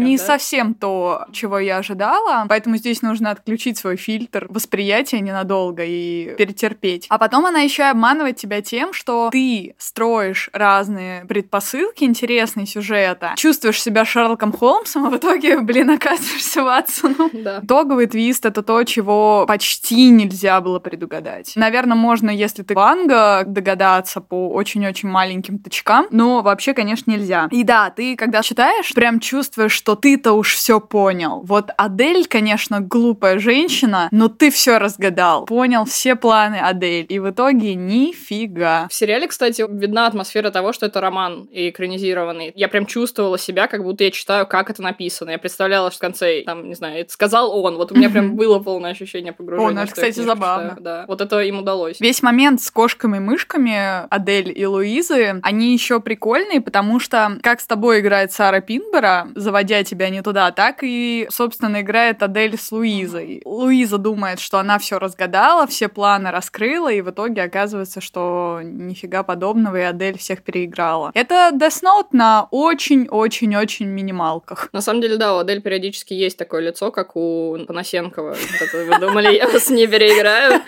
не 0.04 0.18
совсем 0.18 0.74
то, 0.74 1.26
чего 1.32 1.58
я 1.58 1.78
ожидала. 1.78 2.46
Поэтому 2.48 2.76
здесь 2.76 3.02
нужно 3.02 3.30
отключить 3.30 3.78
свой 3.78 3.96
фильтр 3.96 4.46
восприятия 4.50 5.20
ненадолго 5.20 5.84
и 5.84 6.34
перетерпеть. 6.36 7.06
А 7.08 7.18
потом 7.18 7.46
она 7.46 7.60
еще 7.60 7.84
обманывает 7.84 8.36
тебя 8.36 8.62
тем, 8.62 8.92
что 8.92 9.30
ты 9.30 9.74
строишь 9.78 10.50
разные 10.52 11.24
предпосылки 11.24 12.04
интересные 12.04 12.66
сюжета, 12.66 13.34
чувствуешь 13.36 13.82
себя 13.82 14.04
Шерлоком 14.04 14.52
Холмсом, 14.52 15.06
а 15.06 15.10
в 15.10 15.16
итоге, 15.16 15.60
блин, 15.60 15.90
оказываешься 15.90 16.62
Ватсоном. 16.62 17.30
Да. 17.46 17.60
Итоговый 17.62 18.06
твист— 18.06 18.46
это 18.46 18.62
то, 18.62 18.82
чего 18.84 19.44
почти 19.46 20.08
нельзя 20.08 20.60
было 20.60 20.78
предугадать. 20.78 21.52
Наверное, 21.54 21.96
можно, 21.96 22.30
если 22.30 22.62
ты 22.62 22.74
Ванга, 22.74 23.44
догадаться 23.46 24.20
по 24.20 24.48
очень-очень 24.48 25.08
маленьким 25.08 25.58
точкам, 25.58 26.06
но 26.10 26.42
вообще, 26.42 26.72
конечно, 26.72 27.10
нельзя. 27.10 27.48
И 27.50 27.62
да, 27.62 27.90
ты, 27.90 28.16
когда 28.16 28.42
читаешь, 28.42 28.92
прям 28.94 29.20
чувствуешь 29.20 29.72
что 29.86 29.94
ты-то 29.94 30.32
уж 30.32 30.56
все 30.56 30.80
понял. 30.80 31.42
Вот 31.44 31.70
Адель, 31.76 32.26
конечно, 32.26 32.80
глупая 32.80 33.38
женщина, 33.38 34.08
но 34.10 34.26
ты 34.26 34.50
все 34.50 34.78
разгадал. 34.78 35.44
Понял 35.44 35.84
все 35.84 36.16
планы 36.16 36.56
Адель. 36.56 37.06
И 37.08 37.20
в 37.20 37.30
итоге 37.30 37.76
нифига. 37.76 38.88
В 38.90 38.94
сериале, 38.94 39.28
кстати, 39.28 39.64
видна 39.68 40.08
атмосфера 40.08 40.50
того, 40.50 40.72
что 40.72 40.86
это 40.86 41.00
роман 41.00 41.44
и 41.52 41.70
экранизированный. 41.70 42.50
Я 42.56 42.66
прям 42.66 42.84
чувствовала 42.86 43.38
себя, 43.38 43.68
как 43.68 43.84
будто 43.84 44.02
я 44.02 44.10
читаю, 44.10 44.44
как 44.48 44.70
это 44.70 44.82
написано. 44.82 45.30
Я 45.30 45.38
представляла, 45.38 45.92
что 45.92 45.98
в 45.98 46.00
конце, 46.00 46.42
там, 46.44 46.66
не 46.66 46.74
знаю, 46.74 47.02
это 47.02 47.12
сказал 47.12 47.56
он. 47.56 47.76
Вот 47.76 47.92
у 47.92 47.94
меня 47.94 48.10
прям 48.10 48.34
было 48.34 48.58
полное 48.58 48.90
ощущение 48.90 49.32
погружения. 49.32 49.70
О, 49.70 49.72
ну 49.72 49.82
это, 49.82 49.92
кстати, 49.92 50.18
забавно. 50.18 50.70
Читаю. 50.70 50.82
Да. 50.82 51.04
Вот 51.06 51.20
это 51.20 51.38
им 51.42 51.60
удалось. 51.60 52.00
Весь 52.00 52.24
момент 52.24 52.60
с 52.60 52.72
кошками-мышками 52.72 54.08
Адель 54.12 54.52
и 54.52 54.66
Луизы, 54.66 55.38
они 55.44 55.72
еще 55.72 56.00
прикольные, 56.00 56.60
потому 56.60 56.98
что 56.98 57.38
как 57.40 57.60
с 57.60 57.66
тобой 57.68 58.00
играет 58.00 58.32
Сара 58.32 58.60
Пинбера, 58.60 59.28
заводя 59.36 59.75
тебя 59.84 60.10
не 60.10 60.22
туда, 60.22 60.50
так 60.50 60.78
и, 60.82 61.26
собственно, 61.30 61.80
играет 61.80 62.22
Адель 62.22 62.58
с 62.58 62.72
Луизой. 62.72 63.42
Луиза 63.44 63.98
думает, 63.98 64.40
что 64.40 64.58
она 64.58 64.78
все 64.78 64.98
разгадала, 64.98 65.66
все 65.66 65.88
планы 65.88 66.30
раскрыла, 66.30 66.92
и 66.92 67.00
в 67.00 67.10
итоге 67.10 67.42
оказывается, 67.42 68.00
что 68.00 68.60
нифига 68.62 69.22
подобного, 69.22 69.76
и 69.76 69.82
Адель 69.82 70.18
всех 70.18 70.42
переиграла. 70.42 71.10
Это 71.14 71.50
Death 71.52 71.82
Note 71.82 72.08
на 72.12 72.48
очень-очень-очень 72.50 73.86
минималках. 73.86 74.68
На 74.72 74.80
самом 74.80 75.00
деле, 75.00 75.16
да, 75.16 75.34
у 75.34 75.38
Адель 75.38 75.60
периодически 75.60 76.14
есть 76.14 76.38
такое 76.38 76.62
лицо, 76.62 76.90
как 76.90 77.16
у 77.16 77.58
Панасенкова. 77.66 78.36
Вы 78.72 78.98
думали, 78.98 79.34
я 79.34 79.48
вас 79.48 79.70
не 79.70 79.86
переиграю? 79.86 80.60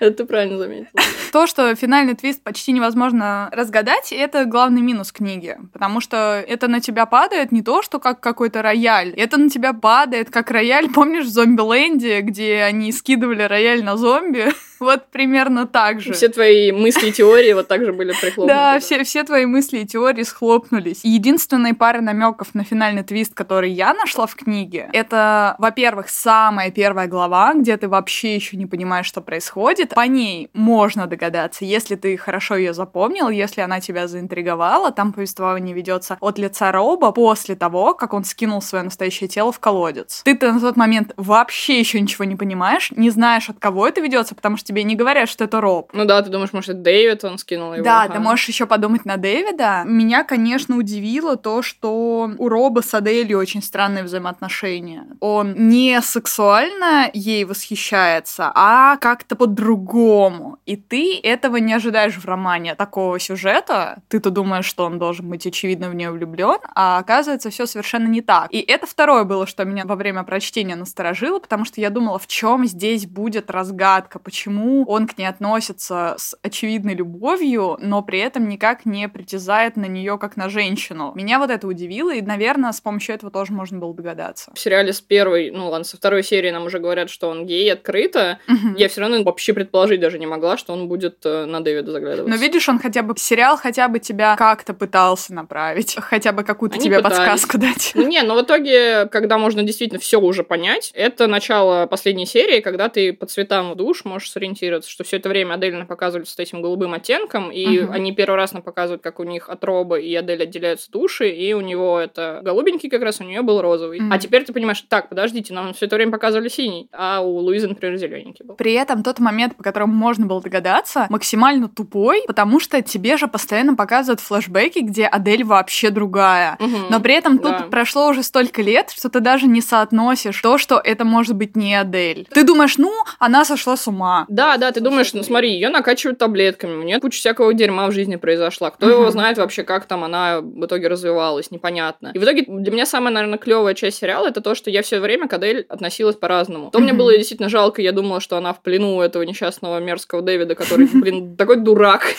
Это 0.00 0.24
правильно 0.24 0.58
заметила. 0.58 0.90
То, 1.32 1.46
что 1.46 1.74
финальный 1.74 2.14
твист 2.14 2.42
почти 2.42 2.72
невозможно 2.72 3.48
разгадать, 3.52 4.12
это 4.12 4.44
главный 4.44 4.80
минус 4.80 5.12
книги. 5.12 5.56
Потому 5.72 6.00
что 6.00 6.44
это 6.46 6.68
на 6.68 6.80
тебя 6.80 7.06
падает 7.06 7.52
не 7.52 7.62
то, 7.62 7.82
что 7.82 7.98
как 7.98 8.20
какой-то 8.20 8.62
рояль. 8.62 9.10
Это 9.16 9.36
на 9.36 9.50
тебя 9.50 9.72
падает 9.72 10.30
как 10.30 10.50
рояль. 10.50 10.88
Помнишь 10.90 11.26
в 11.26 11.30
Зомби-ленде, 11.30 12.20
где 12.20 12.62
они 12.62 12.92
скидывали 12.92 13.42
рояль 13.42 13.82
на 13.82 13.96
зомби? 13.96 14.52
Вот 14.84 15.06
примерно 15.06 15.66
так 15.66 16.00
же. 16.00 16.12
Все 16.12 16.28
твои 16.28 16.70
мысли 16.70 17.08
и 17.08 17.12
теории 17.12 17.52
вот 17.54 17.68
так 17.68 17.84
же 17.84 17.92
были 17.92 18.12
прихлопнуты. 18.12 18.48
Да, 18.48 18.78
все, 18.78 19.02
все 19.02 19.24
твои 19.24 19.46
мысли 19.46 19.78
и 19.78 19.86
теории 19.86 20.22
схлопнулись. 20.22 21.00
Единственная 21.02 21.74
пара 21.74 22.00
намеков 22.00 22.54
на 22.54 22.64
финальный 22.64 23.02
твист, 23.02 23.34
который 23.34 23.70
я 23.70 23.94
нашла 23.94 24.26
в 24.26 24.34
книге, 24.34 24.90
это, 24.92 25.56
во-первых, 25.58 26.08
самая 26.10 26.70
первая 26.70 27.06
глава, 27.06 27.54
где 27.54 27.76
ты 27.76 27.88
вообще 27.88 28.34
еще 28.34 28.56
не 28.56 28.66
понимаешь, 28.66 29.06
что 29.06 29.22
происходит. 29.22 29.94
По 29.94 30.06
ней 30.06 30.50
можно 30.52 31.06
догадаться, 31.06 31.64
если 31.64 31.96
ты 31.96 32.16
хорошо 32.18 32.56
ее 32.56 32.74
запомнил, 32.74 33.30
если 33.30 33.62
она 33.62 33.80
тебя 33.80 34.06
заинтриговала. 34.06 34.92
Там 34.92 35.12
повествование 35.12 35.74
ведется 35.74 36.18
от 36.20 36.38
лица 36.38 36.72
Роба 36.72 37.12
после 37.12 37.56
того, 37.56 37.94
как 37.94 38.12
он 38.12 38.24
скинул 38.24 38.60
свое 38.60 38.84
настоящее 38.84 39.28
тело 39.28 39.50
в 39.50 39.60
колодец. 39.60 40.22
Ты-то 40.24 40.52
на 40.52 40.60
тот 40.60 40.76
момент 40.76 41.12
вообще 41.16 41.78
еще 41.78 42.00
ничего 42.00 42.24
не 42.24 42.36
понимаешь, 42.36 42.90
не 42.90 43.10
знаешь, 43.10 43.48
от 43.48 43.58
кого 43.58 43.88
это 43.88 44.00
ведется, 44.00 44.34
потому 44.34 44.56
что 44.56 44.73
тебе 44.74 44.82
не 44.82 44.96
говорят, 44.96 45.28
что 45.28 45.44
это 45.44 45.60
Роб. 45.60 45.90
Ну 45.92 46.04
да, 46.04 46.20
ты 46.20 46.30
думаешь, 46.30 46.52
может, 46.52 46.70
это 46.70 46.80
Дэвид, 46.80 47.24
он 47.24 47.38
скинул 47.38 47.74
его. 47.74 47.84
Да, 47.84 48.02
ага. 48.02 48.14
ты 48.14 48.20
можешь 48.20 48.48
еще 48.48 48.66
подумать 48.66 49.04
на 49.04 49.16
Дэвида. 49.16 49.84
Меня, 49.86 50.24
конечно, 50.24 50.76
удивило 50.76 51.36
то, 51.36 51.62
что 51.62 52.30
у 52.36 52.48
Роба 52.48 52.80
с 52.80 52.92
Аделью 52.92 53.38
очень 53.38 53.62
странные 53.62 54.02
взаимоотношения. 54.02 55.06
Он 55.20 55.54
не 55.54 56.00
сексуально 56.02 57.08
ей 57.12 57.44
восхищается, 57.44 58.50
а 58.54 58.96
как-то 58.96 59.36
по-другому. 59.36 60.58
И 60.66 60.76
ты 60.76 61.20
этого 61.22 61.56
не 61.58 61.72
ожидаешь 61.72 62.16
в 62.16 62.24
романе 62.24 62.74
такого 62.74 63.20
сюжета. 63.20 64.02
Ты-то 64.08 64.30
думаешь, 64.30 64.66
что 64.66 64.86
он 64.86 64.98
должен 64.98 65.28
быть 65.28 65.46
очевидно 65.46 65.88
в 65.88 65.94
нее 65.94 66.10
влюблен, 66.10 66.58
а 66.74 66.98
оказывается 66.98 67.50
все 67.50 67.66
совершенно 67.66 68.08
не 68.08 68.22
так. 68.22 68.52
И 68.52 68.58
это 68.58 68.86
второе 68.86 69.22
было, 69.22 69.46
что 69.46 69.64
меня 69.64 69.84
во 69.84 69.94
время 69.94 70.24
прочтения 70.24 70.74
насторожило, 70.74 71.38
потому 71.38 71.64
что 71.64 71.80
я 71.80 71.90
думала, 71.90 72.18
в 72.18 72.26
чем 72.26 72.66
здесь 72.66 73.06
будет 73.06 73.50
разгадка, 73.50 74.18
почему 74.18 74.53
почему 74.54 74.84
он 74.86 75.06
к 75.06 75.18
ней 75.18 75.26
относится 75.26 76.14
с 76.18 76.36
очевидной 76.42 76.94
любовью, 76.94 77.76
но 77.80 78.02
при 78.02 78.18
этом 78.20 78.48
никак 78.48 78.86
не 78.86 79.08
притязает 79.08 79.76
на 79.76 79.86
нее 79.86 80.18
как 80.18 80.36
на 80.36 80.48
женщину. 80.48 81.12
Меня 81.14 81.38
вот 81.38 81.50
это 81.50 81.66
удивило, 81.66 82.14
и, 82.14 82.20
наверное, 82.20 82.72
с 82.72 82.80
помощью 82.80 83.14
этого 83.14 83.30
тоже 83.30 83.52
можно 83.52 83.78
было 83.78 83.94
догадаться. 83.94 84.52
В 84.54 84.58
сериале 84.58 84.92
с 84.92 85.00
первой, 85.00 85.50
ну 85.50 85.70
ладно, 85.70 85.84
со 85.84 85.96
второй 85.96 86.22
серии 86.22 86.50
нам 86.50 86.66
уже 86.66 86.78
говорят, 86.78 87.10
что 87.10 87.28
он 87.28 87.46
гей 87.46 87.72
открыто. 87.72 88.38
Угу. 88.48 88.76
Я 88.76 88.88
все 88.88 89.00
равно 89.00 89.22
вообще 89.22 89.52
предположить 89.52 90.00
даже 90.00 90.18
не 90.18 90.26
могла, 90.26 90.56
что 90.56 90.72
он 90.72 90.88
будет 90.88 91.18
э, 91.24 91.46
на 91.46 91.60
Дэвида 91.60 91.92
заглядывать. 91.92 92.30
Но 92.30 92.36
видишь, 92.36 92.68
он 92.68 92.78
хотя 92.78 93.02
бы 93.02 93.14
сериал 93.16 93.56
хотя 93.56 93.88
бы 93.88 93.98
тебя 93.98 94.36
как-то 94.36 94.74
пытался 94.74 95.34
направить, 95.34 95.96
хотя 96.00 96.32
бы 96.32 96.44
какую-то 96.44 96.78
тебе 96.78 96.98
пытались. 96.98 97.18
подсказку 97.18 97.58
дать. 97.58 97.92
Ну 97.94 98.06
не, 98.06 98.22
но 98.22 98.34
в 98.34 98.42
итоге, 98.42 99.06
когда 99.06 99.38
можно 99.38 99.62
действительно 99.62 100.00
все 100.00 100.20
уже 100.20 100.44
понять, 100.44 100.90
это 100.94 101.26
начало 101.26 101.86
последней 101.86 102.26
серии, 102.26 102.60
когда 102.60 102.88
ты 102.88 103.12
по 103.12 103.26
цветам 103.26 103.76
душ 103.76 104.04
можешь 104.04 104.30
ориентироваться, 104.44 104.90
что 104.90 105.04
все 105.04 105.16
это 105.16 105.28
время 105.28 105.54
Адель 105.54 105.74
нам 105.74 105.86
показывали 105.86 106.26
с 106.26 106.38
этим 106.38 106.62
голубым 106.62 106.94
оттенком, 106.94 107.50
и 107.50 107.82
угу. 107.82 107.92
они 107.92 108.12
первый 108.12 108.36
раз 108.36 108.52
нам 108.52 108.62
показывают, 108.62 109.02
как 109.02 109.20
у 109.20 109.24
них 109.24 109.48
от 109.48 109.64
Роба 109.64 109.98
и 109.98 110.14
Адель 110.14 110.42
отделяются 110.42 110.90
души, 110.90 111.28
и 111.30 111.52
у 111.52 111.60
него 111.60 111.98
это 111.98 112.40
голубенький 112.42 112.88
как 112.88 113.02
раз, 113.02 113.20
у 113.20 113.24
нее 113.24 113.42
был 113.42 113.60
розовый. 113.60 114.00
Угу. 114.00 114.08
А 114.10 114.18
теперь 114.18 114.44
ты 114.44 114.52
понимаешь, 114.52 114.84
так, 114.88 115.08
подождите, 115.08 115.52
нам 115.52 115.74
все 115.74 115.86
это 115.86 115.96
время 115.96 116.12
показывали 116.12 116.48
синий, 116.48 116.88
а 116.92 117.20
у 117.20 117.38
Луизы, 117.38 117.68
например, 117.68 117.96
зелененький 117.96 118.44
был. 118.44 118.54
При 118.54 118.72
этом 118.74 119.02
тот 119.02 119.18
момент, 119.18 119.56
по 119.56 119.62
которому 119.62 119.94
можно 119.94 120.26
было 120.26 120.40
догадаться, 120.40 121.06
максимально 121.10 121.68
тупой, 121.68 122.22
потому 122.26 122.60
что 122.60 122.80
тебе 122.82 123.16
же 123.16 123.26
постоянно 123.28 123.74
показывают 123.74 124.20
флешбеки, 124.20 124.80
где 124.80 125.06
Адель 125.06 125.44
вообще 125.44 125.90
другая. 125.90 126.56
Угу. 126.60 126.76
Но 126.90 127.00
при 127.00 127.14
этом 127.14 127.38
тут 127.38 127.52
да. 127.52 127.66
прошло 127.70 128.08
уже 128.08 128.22
столько 128.22 128.62
лет, 128.62 128.90
что 128.90 129.08
ты 129.08 129.20
даже 129.20 129.46
не 129.46 129.60
соотносишь 129.60 130.40
то, 130.40 130.58
что 130.58 130.80
это 130.82 131.04
может 131.04 131.36
быть 131.36 131.56
не 131.56 131.74
Адель. 131.74 132.26
Ты 132.30 132.44
думаешь, 132.44 132.78
ну, 132.78 132.92
она 133.18 133.44
сошла 133.44 133.76
с 133.76 133.86
ума. 133.86 134.26
Да, 134.34 134.56
да, 134.56 134.72
ты 134.72 134.80
думаешь, 134.80 135.12
ну 135.14 135.22
смотри, 135.22 135.52
ее 135.52 135.68
накачивают 135.68 136.18
таблетками, 136.18 136.74
у 136.74 136.82
нее 136.82 136.98
куча 136.98 137.18
всякого 137.18 137.54
дерьма 137.54 137.86
в 137.86 137.92
жизни 137.92 138.16
произошла. 138.16 138.72
Кто 138.72 138.90
его 138.90 139.08
знает 139.12 139.38
вообще, 139.38 139.62
как 139.62 139.86
там 139.86 140.02
она 140.02 140.40
в 140.40 140.66
итоге 140.66 140.88
развивалась, 140.88 141.52
непонятно. 141.52 142.10
И 142.12 142.18
в 142.18 142.24
итоге 142.24 142.42
для 142.48 142.72
меня 142.72 142.84
самая, 142.84 143.14
наверное, 143.14 143.38
клевая 143.38 143.74
часть 143.74 143.98
сериала 143.98 144.26
это 144.26 144.40
то, 144.40 144.56
что 144.56 144.70
я 144.70 144.82
все 144.82 144.98
время 144.98 145.28
к 145.28 145.32
Адель 145.34 145.64
относилась 145.68 146.16
по-разному. 146.16 146.72
То 146.72 146.80
мне 146.80 146.92
было 146.92 147.16
действительно 147.16 147.48
жалко, 147.48 147.80
я 147.80 147.92
думала, 147.92 148.18
что 148.18 148.36
она 148.36 148.52
в 148.52 148.60
плену 148.60 149.00
этого 149.00 149.22
несчастного 149.22 149.78
мерзкого 149.78 150.20
Дэвида, 150.20 150.56
который, 150.56 150.88
блин, 150.92 151.36
такой 151.36 151.58
дурак. 151.58 152.02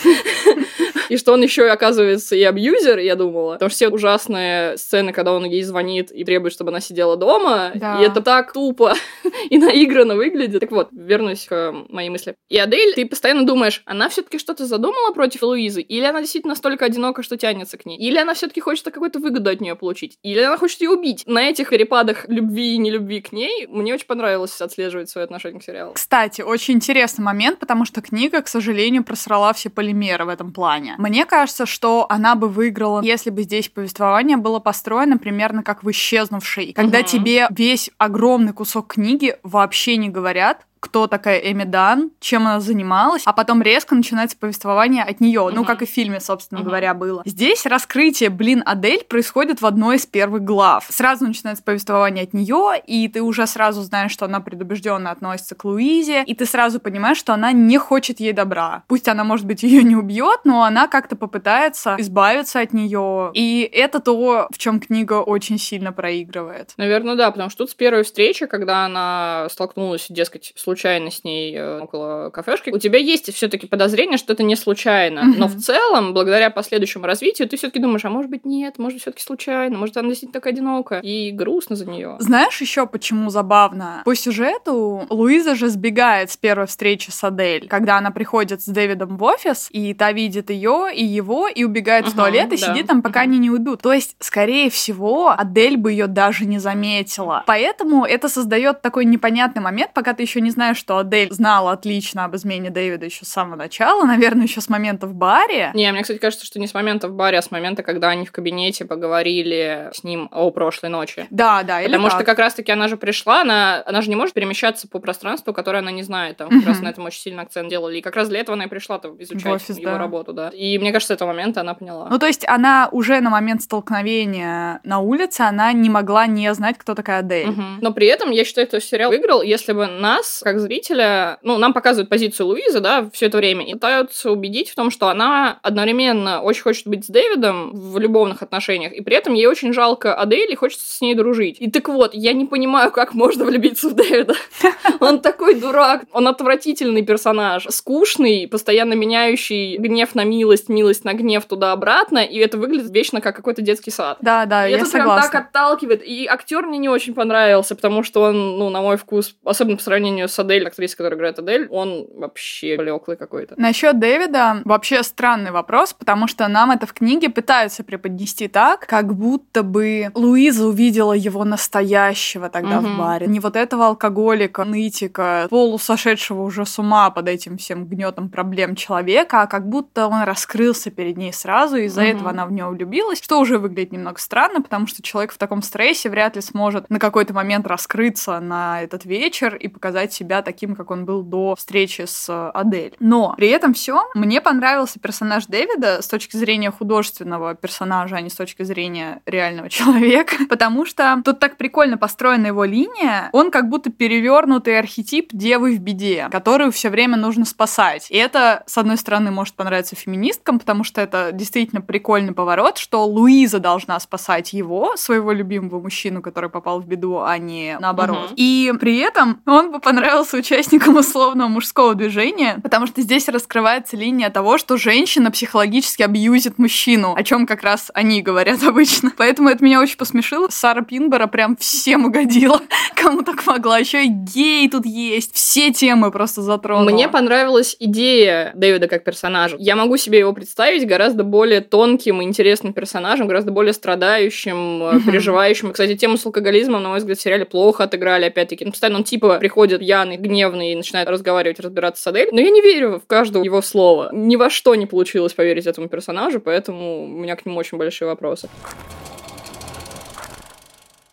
И 1.09 1.17
что 1.17 1.33
он 1.33 1.41
еще 1.41 1.67
оказывается 1.67 2.35
и 2.35 2.43
абьюзер, 2.43 2.99
я 2.99 3.15
думала. 3.15 3.53
Потому 3.53 3.69
что 3.69 3.75
все 3.75 3.89
ужасные 3.89 4.77
сцены, 4.77 5.11
когда 5.13 5.33
он 5.33 5.45
ей 5.45 5.63
звонит 5.63 6.11
и 6.11 6.23
требует, 6.23 6.53
чтобы 6.53 6.71
она 6.71 6.79
сидела 6.79 7.17
дома. 7.17 7.71
Да. 7.75 7.99
И 7.99 8.05
это 8.05 8.21
так 8.21 8.53
тупо 8.53 8.93
и 9.49 9.57
наигранно 9.57 10.15
выглядит. 10.15 10.61
Так 10.61 10.71
вот, 10.71 10.89
вернусь 10.91 11.45
к 11.45 11.73
моей 11.89 12.09
мысли. 12.09 12.35
И 12.49 12.57
Адель, 12.57 12.93
ты 12.93 13.05
постоянно 13.05 13.45
думаешь, 13.45 13.81
она 13.85 14.09
все-таки 14.09 14.39
что-то 14.39 14.65
задумала 14.65 15.13
против 15.13 15.43
Луизы? 15.43 15.81
Или 15.81 16.05
она 16.05 16.21
действительно 16.21 16.51
настолько 16.51 16.85
одинока, 16.85 17.23
что 17.23 17.37
тянется 17.37 17.77
к 17.77 17.85
ней? 17.85 17.97
Или 17.97 18.17
она 18.17 18.33
все-таки 18.33 18.61
хочет 18.61 18.85
какую-то 18.85 19.19
выгоду 19.19 19.49
от 19.49 19.61
нее 19.61 19.75
получить? 19.75 20.17
Или 20.23 20.39
она 20.39 20.57
хочет 20.57 20.81
ее 20.81 20.89
убить? 20.89 21.23
На 21.25 21.49
этих 21.49 21.69
перепадах 21.69 22.27
любви 22.27 22.75
и 22.75 22.77
нелюбви 22.77 23.21
к 23.21 23.31
ней 23.31 23.67
мне 23.67 23.93
очень 23.93 24.07
понравилось 24.07 24.59
отслеживать 24.61 25.09
свое 25.09 25.25
отношение 25.25 25.59
к 25.59 25.63
сериалу. 25.63 25.93
Кстати, 25.93 26.41
очень 26.41 26.75
интересный 26.75 27.23
момент, 27.23 27.59
потому 27.59 27.85
что 27.85 28.01
книга, 28.01 28.41
к 28.41 28.47
сожалению, 28.47 29.03
просрала 29.03 29.53
все 29.53 29.69
полимеры 29.69 30.25
в 30.25 30.29
этом 30.29 30.53
плане. 30.53 30.94
Мне 30.97 31.25
кажется, 31.25 31.65
что 31.65 32.05
она 32.09 32.35
бы 32.35 32.49
выиграла, 32.49 33.01
если 33.01 33.29
бы 33.29 33.43
здесь 33.43 33.69
повествование 33.69 34.37
было 34.37 34.59
построено 34.59 35.17
примерно 35.17 35.63
как 35.63 35.83
в 35.83 35.91
«Исчезнувшей», 35.91 36.73
когда 36.73 36.99
угу. 36.99 37.07
тебе 37.07 37.47
весь 37.49 37.89
огромный 37.97 38.53
кусок 38.53 38.93
книги 38.93 39.35
вообще 39.43 39.97
не 39.97 40.09
говорят, 40.09 40.65
кто 40.85 41.07
такая 41.07 41.39
Эми 41.39 41.63
Дан, 41.63 42.11
чем 42.19 42.45
она 42.45 42.59
занималась, 42.59 43.23
а 43.25 43.33
потом 43.33 43.61
резко 43.61 43.95
начинается 43.95 44.37
повествование 44.37 45.03
от 45.03 45.19
нее, 45.19 45.41
uh-huh. 45.41 45.51
ну, 45.51 45.65
как 45.65 45.81
и 45.81 45.85
в 45.85 45.89
фильме, 45.89 46.19
собственно 46.19 46.59
uh-huh. 46.59 46.63
говоря, 46.63 46.93
было. 46.93 47.23
Здесь 47.25 47.65
раскрытие, 47.65 48.29
блин, 48.29 48.61
Адель 48.65 49.03
происходит 49.03 49.61
в 49.61 49.65
одной 49.65 49.97
из 49.97 50.05
первых 50.05 50.43
глав. 50.43 50.85
Сразу 50.89 51.25
начинается 51.25 51.63
повествование 51.63 52.23
от 52.23 52.33
нее, 52.33 52.81
и 52.85 53.07
ты 53.07 53.21
уже 53.21 53.47
сразу 53.47 53.81
знаешь, 53.81 54.11
что 54.11 54.25
она 54.25 54.39
предубежденно 54.39 55.09
относится 55.09 55.55
к 55.55 55.65
Луизе, 55.65 56.23
и 56.23 56.35
ты 56.35 56.45
сразу 56.45 56.79
понимаешь, 56.79 57.17
что 57.17 57.33
она 57.33 57.51
не 57.51 57.79
хочет 57.79 58.19
ей 58.19 58.31
добра. 58.33 58.83
Пусть 58.87 59.07
она, 59.07 59.23
может 59.23 59.47
быть, 59.47 59.63
ее 59.63 59.81
не 59.81 59.95
убьет, 59.95 60.41
но 60.43 60.63
она 60.63 60.87
как-то 60.87 61.15
попытается 61.15 61.95
избавиться 61.97 62.59
от 62.59 62.73
нее. 62.73 63.31
И 63.33 63.67
это 63.73 63.99
то, 63.99 64.47
в 64.53 64.57
чем 64.59 64.79
книга 64.79 65.15
очень 65.15 65.57
сильно 65.57 65.91
проигрывает. 65.91 66.73
Наверное, 66.77 67.15
да, 67.15 67.31
потому 67.31 67.49
что 67.49 67.63
тут 67.63 67.71
с 67.71 67.73
первой 67.73 68.03
встречи, 68.03 68.45
когда 68.45 68.85
она 68.85 69.47
столкнулась, 69.49 70.05
дескать, 70.09 70.53
случайно 70.55 70.74
случайно 70.75 71.09
с 71.09 71.23
ней 71.23 71.55
э, 71.55 71.79
около 71.81 72.29
кафешки, 72.31 72.69
у 72.69 72.77
тебя 72.77 72.99
есть 72.99 73.33
все-таки 73.33 73.65
подозрение, 73.65 74.17
что 74.17 74.33
это 74.33 74.43
не 74.43 74.57
случайно. 74.57 75.23
Мгм. 75.23 75.39
Но 75.39 75.47
в 75.47 75.55
целом, 75.55 76.13
благодаря 76.13 76.49
последующему 76.49 77.05
развитию, 77.05 77.47
ты 77.47 77.55
все-таки 77.55 77.79
думаешь, 77.79 78.03
а 78.03 78.09
может 78.09 78.29
быть 78.29 78.45
нет, 78.45 78.77
может 78.77 78.99
все-таки 78.99 79.23
случайно, 79.23 79.77
может 79.77 79.95
она 79.95 80.09
действительно 80.09 80.33
такая 80.33 80.51
одинокая. 80.53 80.99
И 80.99 81.31
грустно 81.31 81.77
за 81.77 81.85
нее. 81.85 82.17
Знаешь 82.19 82.59
еще 82.59 82.85
почему 82.87 83.29
забавно? 83.29 84.01
По 84.03 84.13
сюжету 84.15 85.05
Луиза 85.09 85.55
же 85.55 85.69
сбегает 85.69 86.29
с 86.31 86.35
первой 86.37 86.67
встречи 86.67 87.09
с 87.09 87.23
Адель, 87.23 87.67
когда 87.69 87.97
она 87.97 88.11
приходит 88.11 88.61
с 88.61 88.65
Дэвидом 88.65 89.15
в 89.17 89.23
офис, 89.23 89.69
и 89.71 89.93
та 89.93 90.11
видит 90.11 90.49
ее 90.49 90.89
и 90.93 91.05
его, 91.05 91.47
и 91.47 91.63
убегает 91.63 92.05
в 92.05 92.09
Мгм, 92.09 92.17
туалет, 92.17 92.47
и 92.53 92.57
да. 92.57 92.67
сидит 92.67 92.87
там, 92.87 93.01
пока 93.01 93.21
Мгм. 93.21 93.29
они 93.29 93.37
не 93.39 93.49
уйдут. 93.49 93.81
То 93.81 93.93
есть, 93.93 94.17
скорее 94.19 94.69
всего, 94.69 95.29
Адель 95.29 95.77
бы 95.77 95.91
ее 95.91 96.07
даже 96.07 96.45
не 96.45 96.59
заметила. 96.59 97.43
Поэтому 97.47 98.03
это 98.03 98.27
создает 98.27 98.81
такой 98.81 99.05
непонятный 99.05 99.61
момент, 99.61 99.91
пока 99.93 100.13
ты 100.13 100.23
еще 100.23 100.41
не 100.41 100.49
знаешь, 100.49 100.64
что 100.73 100.97
Адель 100.97 101.31
знала 101.31 101.71
отлично 101.71 102.25
об 102.25 102.35
измене 102.35 102.69
Дэвида 102.69 103.05
еще 103.05 103.25
с 103.25 103.29
самого 103.29 103.55
начала, 103.55 104.03
наверное, 104.05 104.43
еще 104.43 104.61
с 104.61 104.69
момента 104.69 105.07
в 105.07 105.13
баре. 105.13 105.71
Не, 105.73 105.91
мне, 105.91 106.01
кстати, 106.01 106.17
кажется, 106.17 106.45
что 106.45 106.59
не 106.59 106.67
с 106.67 106.73
момента 106.73 107.07
в 107.07 107.13
баре, 107.13 107.37
а 107.37 107.41
с 107.41 107.51
момента, 107.51 107.83
когда 107.83 108.09
они 108.09 108.25
в 108.25 108.31
кабинете 108.31 108.85
поговорили 108.85 109.89
с 109.93 110.03
ним 110.03 110.29
о 110.31 110.51
прошлой 110.51 110.89
ночи. 110.89 111.27
Да, 111.29 111.63
да, 111.63 111.81
или 111.81 111.87
Потому 111.91 112.09
что 112.09 112.19
так. 112.19 112.27
как 112.27 112.39
раз-таки 112.39 112.71
она 112.71 112.87
же 112.87 112.97
пришла, 112.97 113.41
она, 113.41 113.83
она 113.85 114.01
же 114.01 114.09
не 114.09 114.15
может 114.15 114.33
перемещаться 114.33 114.87
по 114.87 114.99
пространству, 114.99 115.53
которое 115.53 115.79
она 115.79 115.91
не 115.91 116.03
знает. 116.03 116.37
Там 116.37 116.49
как 116.49 116.65
раз 116.65 116.77
Мгм. 116.77 116.85
на 116.85 116.89
этом 116.89 117.05
очень 117.05 117.21
сильно 117.21 117.41
акцент 117.43 117.69
делали. 117.69 117.97
И 117.97 118.01
как 118.01 118.15
раз 118.15 118.27
для 118.29 118.39
этого 118.39 118.55
она 118.55 118.65
и 118.65 118.67
пришла 118.67 118.99
там 118.99 119.15
изучать 119.21 119.45
офис, 119.45 119.77
его 119.77 119.91
да. 119.91 119.97
работу, 119.97 120.33
да. 120.33 120.49
И 120.49 120.77
мне 120.77 120.91
кажется, 120.91 121.13
с 121.13 121.15
этого 121.15 121.29
момента 121.29 121.61
она 121.61 121.73
поняла. 121.73 122.07
Ну, 122.09 122.17
то 122.19 122.25
есть 122.25 122.47
она 122.47 122.89
уже 122.91 123.19
на 123.21 123.29
момент 123.29 123.61
столкновения 123.61 124.79
на 124.83 124.99
улице, 124.99 125.41
она 125.41 125.71
не 125.73 125.89
могла 125.89 126.27
не 126.27 126.53
знать, 126.53 126.77
кто 126.77 126.95
такая 126.95 127.19
Адель. 127.19 127.47
Мгм. 127.47 127.79
Но 127.81 127.91
при 127.91 128.07
этом 128.07 128.31
я 128.31 128.45
считаю, 128.45 128.67
что 128.67 128.79
сериал 128.81 129.09
выиграл, 129.09 129.41
если 129.41 129.73
бы 129.73 129.87
нас, 129.87 130.41
как 130.45 130.59
зрителя, 130.59 131.39
ну, 131.41 131.57
нам 131.57 131.73
показывают 131.73 132.07
позицию 132.07 132.45
Луизы, 132.45 132.79
да, 132.79 133.09
все 133.11 133.25
это 133.25 133.37
время, 133.37 133.65
и 133.65 133.73
пытаются 133.73 134.31
убедить 134.31 134.69
в 134.69 134.75
том, 134.75 134.91
что 134.91 135.07
она 135.07 135.57
одновременно 135.63 136.41
очень 136.43 136.61
хочет 136.61 136.85
быть 136.85 137.03
с 137.03 137.07
Дэвидом 137.07 137.71
в 137.73 137.97
любовных 137.97 138.43
отношениях, 138.43 138.93
и 138.93 139.01
при 139.01 139.15
этом 139.15 139.33
ей 139.33 139.47
очень 139.47 139.73
жалко 139.73 140.13
Адель 140.13 140.51
и 140.51 140.55
хочется 140.55 140.85
с 140.87 141.01
ней 141.01 141.15
дружить. 141.15 141.57
И 141.59 141.71
так 141.71 141.89
вот, 141.89 142.13
я 142.13 142.33
не 142.33 142.45
понимаю, 142.45 142.91
как 142.91 143.15
можно 143.15 143.43
влюбиться 143.43 143.89
в 143.89 143.95
Дэвида. 143.95 144.35
Он 144.99 145.19
такой 145.19 145.55
дурак, 145.55 146.03
он 146.11 146.27
отвратительный 146.27 147.01
персонаж, 147.01 147.65
скучный, 147.69 148.47
постоянно 148.47 148.93
меняющий 148.93 149.77
гнев 149.77 150.13
на 150.13 150.23
милость, 150.23 150.69
милость 150.69 151.05
на 151.05 151.13
гнев 151.13 151.43
туда-обратно, 151.45 152.19
и 152.19 152.37
это 152.37 152.59
выглядит 152.59 152.91
вечно 152.91 153.19
как 153.19 153.35
какой-то 153.35 153.63
детский 153.63 153.89
сад. 153.91 154.19
Да, 154.21 154.45
да, 154.45 154.67
И 154.67 154.71
я 154.71 154.77
это 154.77 154.89
прям 154.91 155.07
согласна. 155.07 155.31
так 155.31 155.47
отталкивает. 155.47 156.03
И 156.03 156.27
актер 156.27 156.67
мне 156.67 156.77
не 156.77 156.89
очень 156.89 157.15
понравился, 157.15 157.75
потому 157.75 158.03
что 158.03 158.21
он, 158.21 158.59
ну, 158.59 158.69
на 158.69 158.81
мой 158.81 158.97
вкус, 158.97 159.35
особенно 159.43 159.77
по 159.77 159.83
сравнению 159.83 160.29
с 160.29 160.34
Адель, 160.39 160.67
актрисой, 160.67 160.97
которая 160.97 161.17
играет 161.17 161.39
Адель, 161.39 161.67
он 161.69 162.07
вообще 162.13 162.77
блеклый 162.77 163.17
какой-то. 163.17 163.55
Насчет 163.57 163.99
Дэвида 163.99 164.61
вообще 164.65 165.03
странный 165.03 165.51
вопрос, 165.51 165.93
потому 165.93 166.27
что 166.27 166.47
нам 166.47 166.71
это 166.71 166.85
в 166.85 166.93
книге 166.93 167.29
пытаются 167.29 167.83
преподнести 167.83 168.47
так, 168.47 168.85
как 168.87 169.13
будто 169.15 169.63
бы 169.63 170.11
Луиза 170.13 170.67
увидела 170.67 171.13
его 171.13 171.43
настоящего 171.45 172.49
тогда 172.49 172.79
в 172.79 172.83
Мгм. 172.83 172.97
баре. 172.97 173.27
Не 173.27 173.39
вот 173.39 173.55
этого 173.55 173.87
алкоголика, 173.87 174.63
нытика, 174.63 175.47
полусошедшего 175.49 176.41
уже 176.41 176.65
с 176.65 176.79
ума 176.79 177.09
под 177.09 177.27
этим 177.27 177.57
всем 177.57 177.85
гнетом 177.85 178.29
проблем 178.29 178.75
человека, 178.75 179.41
а 179.41 179.47
как 179.47 179.67
будто 179.67 180.07
он 180.07 180.23
раскрылся 180.23 180.91
перед 180.91 181.17
ней 181.17 181.33
сразу, 181.33 181.77
и 181.77 181.85
из-за 181.85 182.01
Мгм. 182.01 182.09
этого 182.09 182.29
она 182.29 182.45
в 182.45 182.51
него 182.51 182.69
влюбилась, 182.69 183.21
что 183.21 183.39
уже 183.39 183.57
выглядит 183.59 183.91
немного 183.91 184.19
странно, 184.19 184.61
потому 184.61 184.87
что 184.87 185.01
человек 185.01 185.31
в 185.33 185.37
таком 185.37 185.61
стрессе 185.61 186.09
вряд 186.09 186.35
ли 186.35 186.41
сможет 186.41 186.89
на 186.89 186.99
какой-то 186.99 187.33
момент 187.33 187.67
раскрыться 187.67 188.39
на 188.39 188.81
этот 188.83 189.05
вечер 189.05 189.55
и 189.55 189.67
показать 189.67 190.13
себя 190.25 190.41
таким, 190.41 190.75
как 190.75 190.89
он 190.89 191.05
был 191.05 191.21
до 191.21 191.55
встречи 191.55 192.03
с 192.07 192.27
э, 192.29 192.51
Адель. 192.53 192.95
Но 192.99 193.35
при 193.37 193.49
этом 193.49 193.75
все 193.75 194.09
мне 194.15 194.41
понравился 194.41 194.99
персонаж 194.99 195.45
Дэвида 195.45 196.01
с 196.01 196.07
точки 196.07 196.35
зрения 196.35 196.71
художественного 196.71 197.53
персонажа, 197.53 198.15
а 198.15 198.21
не 198.21 198.29
с 198.29 198.35
точки 198.35 198.63
зрения 198.63 199.21
реального 199.27 199.69
человека, 199.77 200.35
потому 200.49 200.85
что 200.85 201.21
тут 201.23 201.39
так 201.39 201.57
прикольно 201.57 201.97
построена 201.97 202.47
его 202.47 202.65
линия, 202.65 203.29
он 203.33 203.51
как 203.51 203.69
будто 203.69 203.91
перевернутый 203.91 204.79
архетип 204.79 205.29
девы 205.31 205.75
в 205.75 205.79
беде, 205.79 206.27
которую 206.31 206.71
все 206.71 206.89
время 206.89 207.17
нужно 207.17 207.45
спасать. 207.45 208.07
И 208.09 208.17
это, 208.17 208.63
с 208.65 208.77
одной 208.79 208.97
стороны, 208.97 209.29
может 209.29 209.53
понравиться 209.53 209.95
феминисткам, 209.95 210.57
потому 210.57 210.83
что 210.83 211.01
это 211.01 211.29
действительно 211.31 211.81
прикольный 211.81 212.33
поворот, 212.33 212.79
что 212.79 213.05
Луиза 213.05 213.59
должна 213.59 213.99
спасать 213.99 214.53
его, 214.53 214.97
своего 214.97 215.31
любимого 215.31 215.79
мужчину, 215.79 216.23
который 216.23 216.49
попал 216.49 216.81
в 216.81 216.87
беду, 216.87 217.19
а 217.19 217.37
не 217.37 217.77
наоборот. 217.79 218.31
Мгм. 218.31 218.33
И 218.37 218.73
при 218.79 218.97
этом 218.97 219.41
он 219.45 219.71
бы 219.71 219.79
понравился 219.79 220.14
участникам 220.23 220.95
условного 220.97 221.47
мужского 221.47 221.95
движения, 221.95 222.59
потому 222.63 222.87
что 222.87 223.01
здесь 223.01 223.27
раскрывается 223.27 223.97
линия 223.97 224.29
того, 224.29 224.57
что 224.57 224.77
женщина 224.77 225.31
психологически 225.31 226.03
абьюзит 226.03 226.57
мужчину, 226.57 227.13
о 227.15 227.23
чем 227.23 227.45
как 227.45 227.63
раз 227.63 227.91
они 227.93 228.21
говорят 228.21 228.63
обычно. 228.67 229.11
Поэтому 229.17 229.49
это 229.49 229.63
меня 229.63 229.81
очень 229.81 229.97
посмешило. 229.97 230.47
Сара 230.49 230.81
Пинбера 230.81 231.27
прям 231.27 231.57
всем 231.57 232.05
угодила, 232.05 232.61
кому 232.95 233.23
так 233.23 233.45
могла. 233.45 233.77
Еще 233.77 234.05
и 234.05 234.07
гей 234.07 234.69
тут 234.69 234.85
есть. 234.85 235.35
Все 235.35 235.71
темы 235.71 236.11
просто 236.11 236.41
затронула. 236.41 236.89
Мне 236.89 237.09
понравилась 237.09 237.75
идея 237.79 238.51
Дэвида 238.55 238.87
как 238.87 239.03
персонажа. 239.03 239.55
Я 239.59 239.75
могу 239.75 239.97
себе 239.97 240.19
его 240.19 240.33
представить 240.33 240.87
гораздо 240.87 241.23
более 241.23 241.61
тонким 241.61 242.21
и 242.21 242.25
интересным 242.25 242.73
персонажем, 242.73 243.27
гораздо 243.27 243.51
более 243.51 243.73
страдающим, 243.73 244.83
э, 244.83 244.99
переживающим. 245.05 245.69
И, 245.69 245.71
Кстати, 245.73 245.95
тему 245.95 246.17
с 246.17 246.25
алкоголизмом, 246.25 246.83
на 246.83 246.89
мой 246.89 246.99
взгляд, 246.99 247.17
в 247.17 247.21
сериале 247.21 247.45
плохо 247.45 247.83
отыграли, 247.83 248.25
опять-таки. 248.25 248.65
Ну, 248.65 248.71
постоянно 248.71 248.99
он 248.99 249.03
типа 249.03 249.37
приходит 249.39 249.81
пьяный, 250.05 250.17
гневный 250.17 250.71
и 250.71 250.75
начинает 250.75 251.09
разговаривать, 251.09 251.59
разбираться 251.59 252.01
с 252.01 252.07
Адель. 252.07 252.29
Но 252.31 252.39
я 252.39 252.49
не 252.49 252.61
верю 252.61 252.99
в 252.99 253.07
каждое 253.07 253.43
его 253.43 253.61
слово. 253.61 254.09
Ни 254.13 254.35
во 254.35 254.49
что 254.49 254.75
не 254.75 254.85
получилось 254.85 255.33
поверить 255.33 255.67
этому 255.67 255.87
персонажу, 255.87 256.39
поэтому 256.39 257.05
у 257.05 257.07
меня 257.07 257.35
к 257.35 257.45
нему 257.45 257.57
очень 257.57 257.77
большие 257.77 258.07
вопросы. 258.07 258.49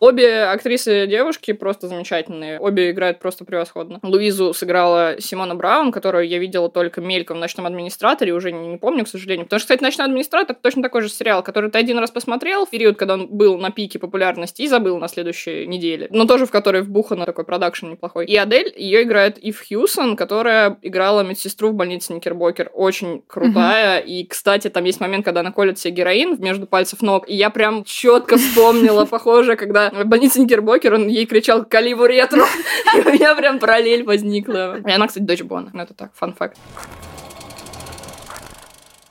Обе 0.03 0.43
актрисы 0.43 1.07
девушки 1.07 1.53
просто 1.53 1.87
замечательные. 1.87 2.59
Обе 2.59 2.91
играют 2.91 3.19
просто 3.19 3.45
превосходно. 3.45 4.01
Луизу 4.03 4.53
сыграла 4.53 5.15
Симона 5.21 5.55
Браун, 5.55 5.93
которую 5.93 6.27
я 6.27 6.39
видела 6.39 6.69
только 6.69 6.99
мельком 6.99 7.37
в 7.37 7.39
«Ночном 7.39 7.67
администраторе», 7.67 8.33
уже 8.33 8.51
не, 8.51 8.67
не 8.67 8.75
помню, 8.75 9.05
к 9.05 9.07
сожалению. 9.07 9.45
Потому 9.45 9.61
что, 9.61 9.67
кстати, 9.67 9.81
«Ночной 9.81 10.07
администратор» 10.07 10.57
точно 10.61 10.83
такой 10.83 11.03
же 11.03 11.09
сериал, 11.09 11.41
который 11.41 11.71
ты 11.71 11.77
один 11.77 11.99
раз 11.99 12.11
посмотрел 12.11 12.65
в 12.65 12.69
период, 12.69 12.97
когда 12.97 13.13
он 13.13 13.27
был 13.27 13.57
на 13.57 13.71
пике 13.71 13.97
популярности, 13.97 14.63
и 14.63 14.67
забыл 14.67 14.97
на 14.97 15.07
следующей 15.07 15.65
неделе. 15.67 16.09
Но 16.11 16.25
тоже 16.25 16.47
в 16.47 16.51
который 16.51 16.81
вбухано 16.81 17.25
такой 17.25 17.45
продакшн 17.45 17.91
неплохой. 17.91 18.25
И 18.25 18.35
Адель, 18.35 18.73
ее 18.75 19.03
играет 19.03 19.37
Ив 19.37 19.63
Хьюсон, 19.65 20.17
которая 20.17 20.79
играла 20.81 21.21
медсестру 21.21 21.69
в 21.69 21.75
больнице 21.75 22.11
Никербокер. 22.11 22.71
Очень 22.73 23.23
крутая. 23.25 23.99
И, 23.99 24.25
кстати, 24.25 24.69
там 24.69 24.83
есть 24.83 24.99
момент, 24.99 25.23
когда 25.23 25.39
она 25.39 25.53
колет 25.53 25.79
себе 25.79 25.93
героин 25.93 26.35
между 26.41 26.67
пальцев 26.67 27.01
ног, 27.01 27.29
и 27.29 27.33
я 27.33 27.49
прям 27.49 27.85
четко 27.85 28.35
вспомнила, 28.35 29.05
похоже, 29.05 29.55
когда 29.55 29.92
в 29.93 30.05
больнице 30.05 30.39
Никербокер 30.39 30.93
он 30.93 31.07
ей 31.07 31.25
кричал 31.25 31.65
«Каливу 31.65 32.05
ретро!» 32.05 32.45
И 32.95 33.01
у 33.01 33.11
меня 33.11 33.35
прям 33.35 33.59
параллель 33.59 34.03
возникла. 34.03 34.77
И 34.77 34.91
она, 34.91 35.07
кстати, 35.07 35.23
дочь 35.23 35.41
Боно. 35.41 35.69
Ну, 35.73 35.81
это 35.81 35.93
так, 35.93 36.11
fun 36.15 36.31
fact. 36.31 36.57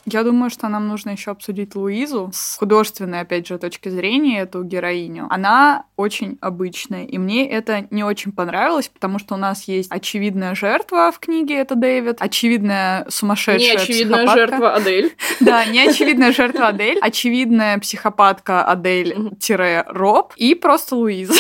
Я 0.05 0.25
думаю, 0.25 0.51
что 0.51 0.69
нам 0.69 0.89
нужно 0.89 1.11
еще 1.11 1.31
обсудить 1.31 1.75
Луизу 1.75 2.31
с 2.33 2.57
художественной, 2.57 3.21
опять 3.21 3.47
же, 3.47 3.59
точки 3.59 3.89
зрения, 3.89 4.41
эту 4.41 4.65
героиню. 4.65 5.27
Она 5.31 5.85
очень 5.97 6.39
обычная, 6.41 7.05
и 7.05 7.19
мне 7.19 7.49
это 7.49 7.87
не 7.91 8.03
очень 8.03 8.33
понравилось, 8.33 8.89
потому 8.89 9.19
что 9.21 9.35
у 9.35 9.39
нас 9.39 9.65
есть 9.69 9.91
очевидная 9.93 10.55
жертва 10.57 11.13
в 11.13 11.21
книге, 11.21 11.57
это 11.57 11.77
Дэвид, 11.77 12.17
очевидная 12.21 13.07
сумасшедшая 13.09 13.75
Неочевидная 13.77 14.25
психопатка. 14.27 14.49
жертва 14.51 14.75
Адель. 14.75 15.13
Да, 15.41 15.65
неочевидная 15.67 16.33
жертва 16.33 16.69
Адель, 16.69 16.99
очевидная 17.01 17.79
психопатка 17.79 18.65
Адель-Роб 18.65 20.33
и 20.37 20.55
просто 20.55 20.97
Луиза, 20.97 21.35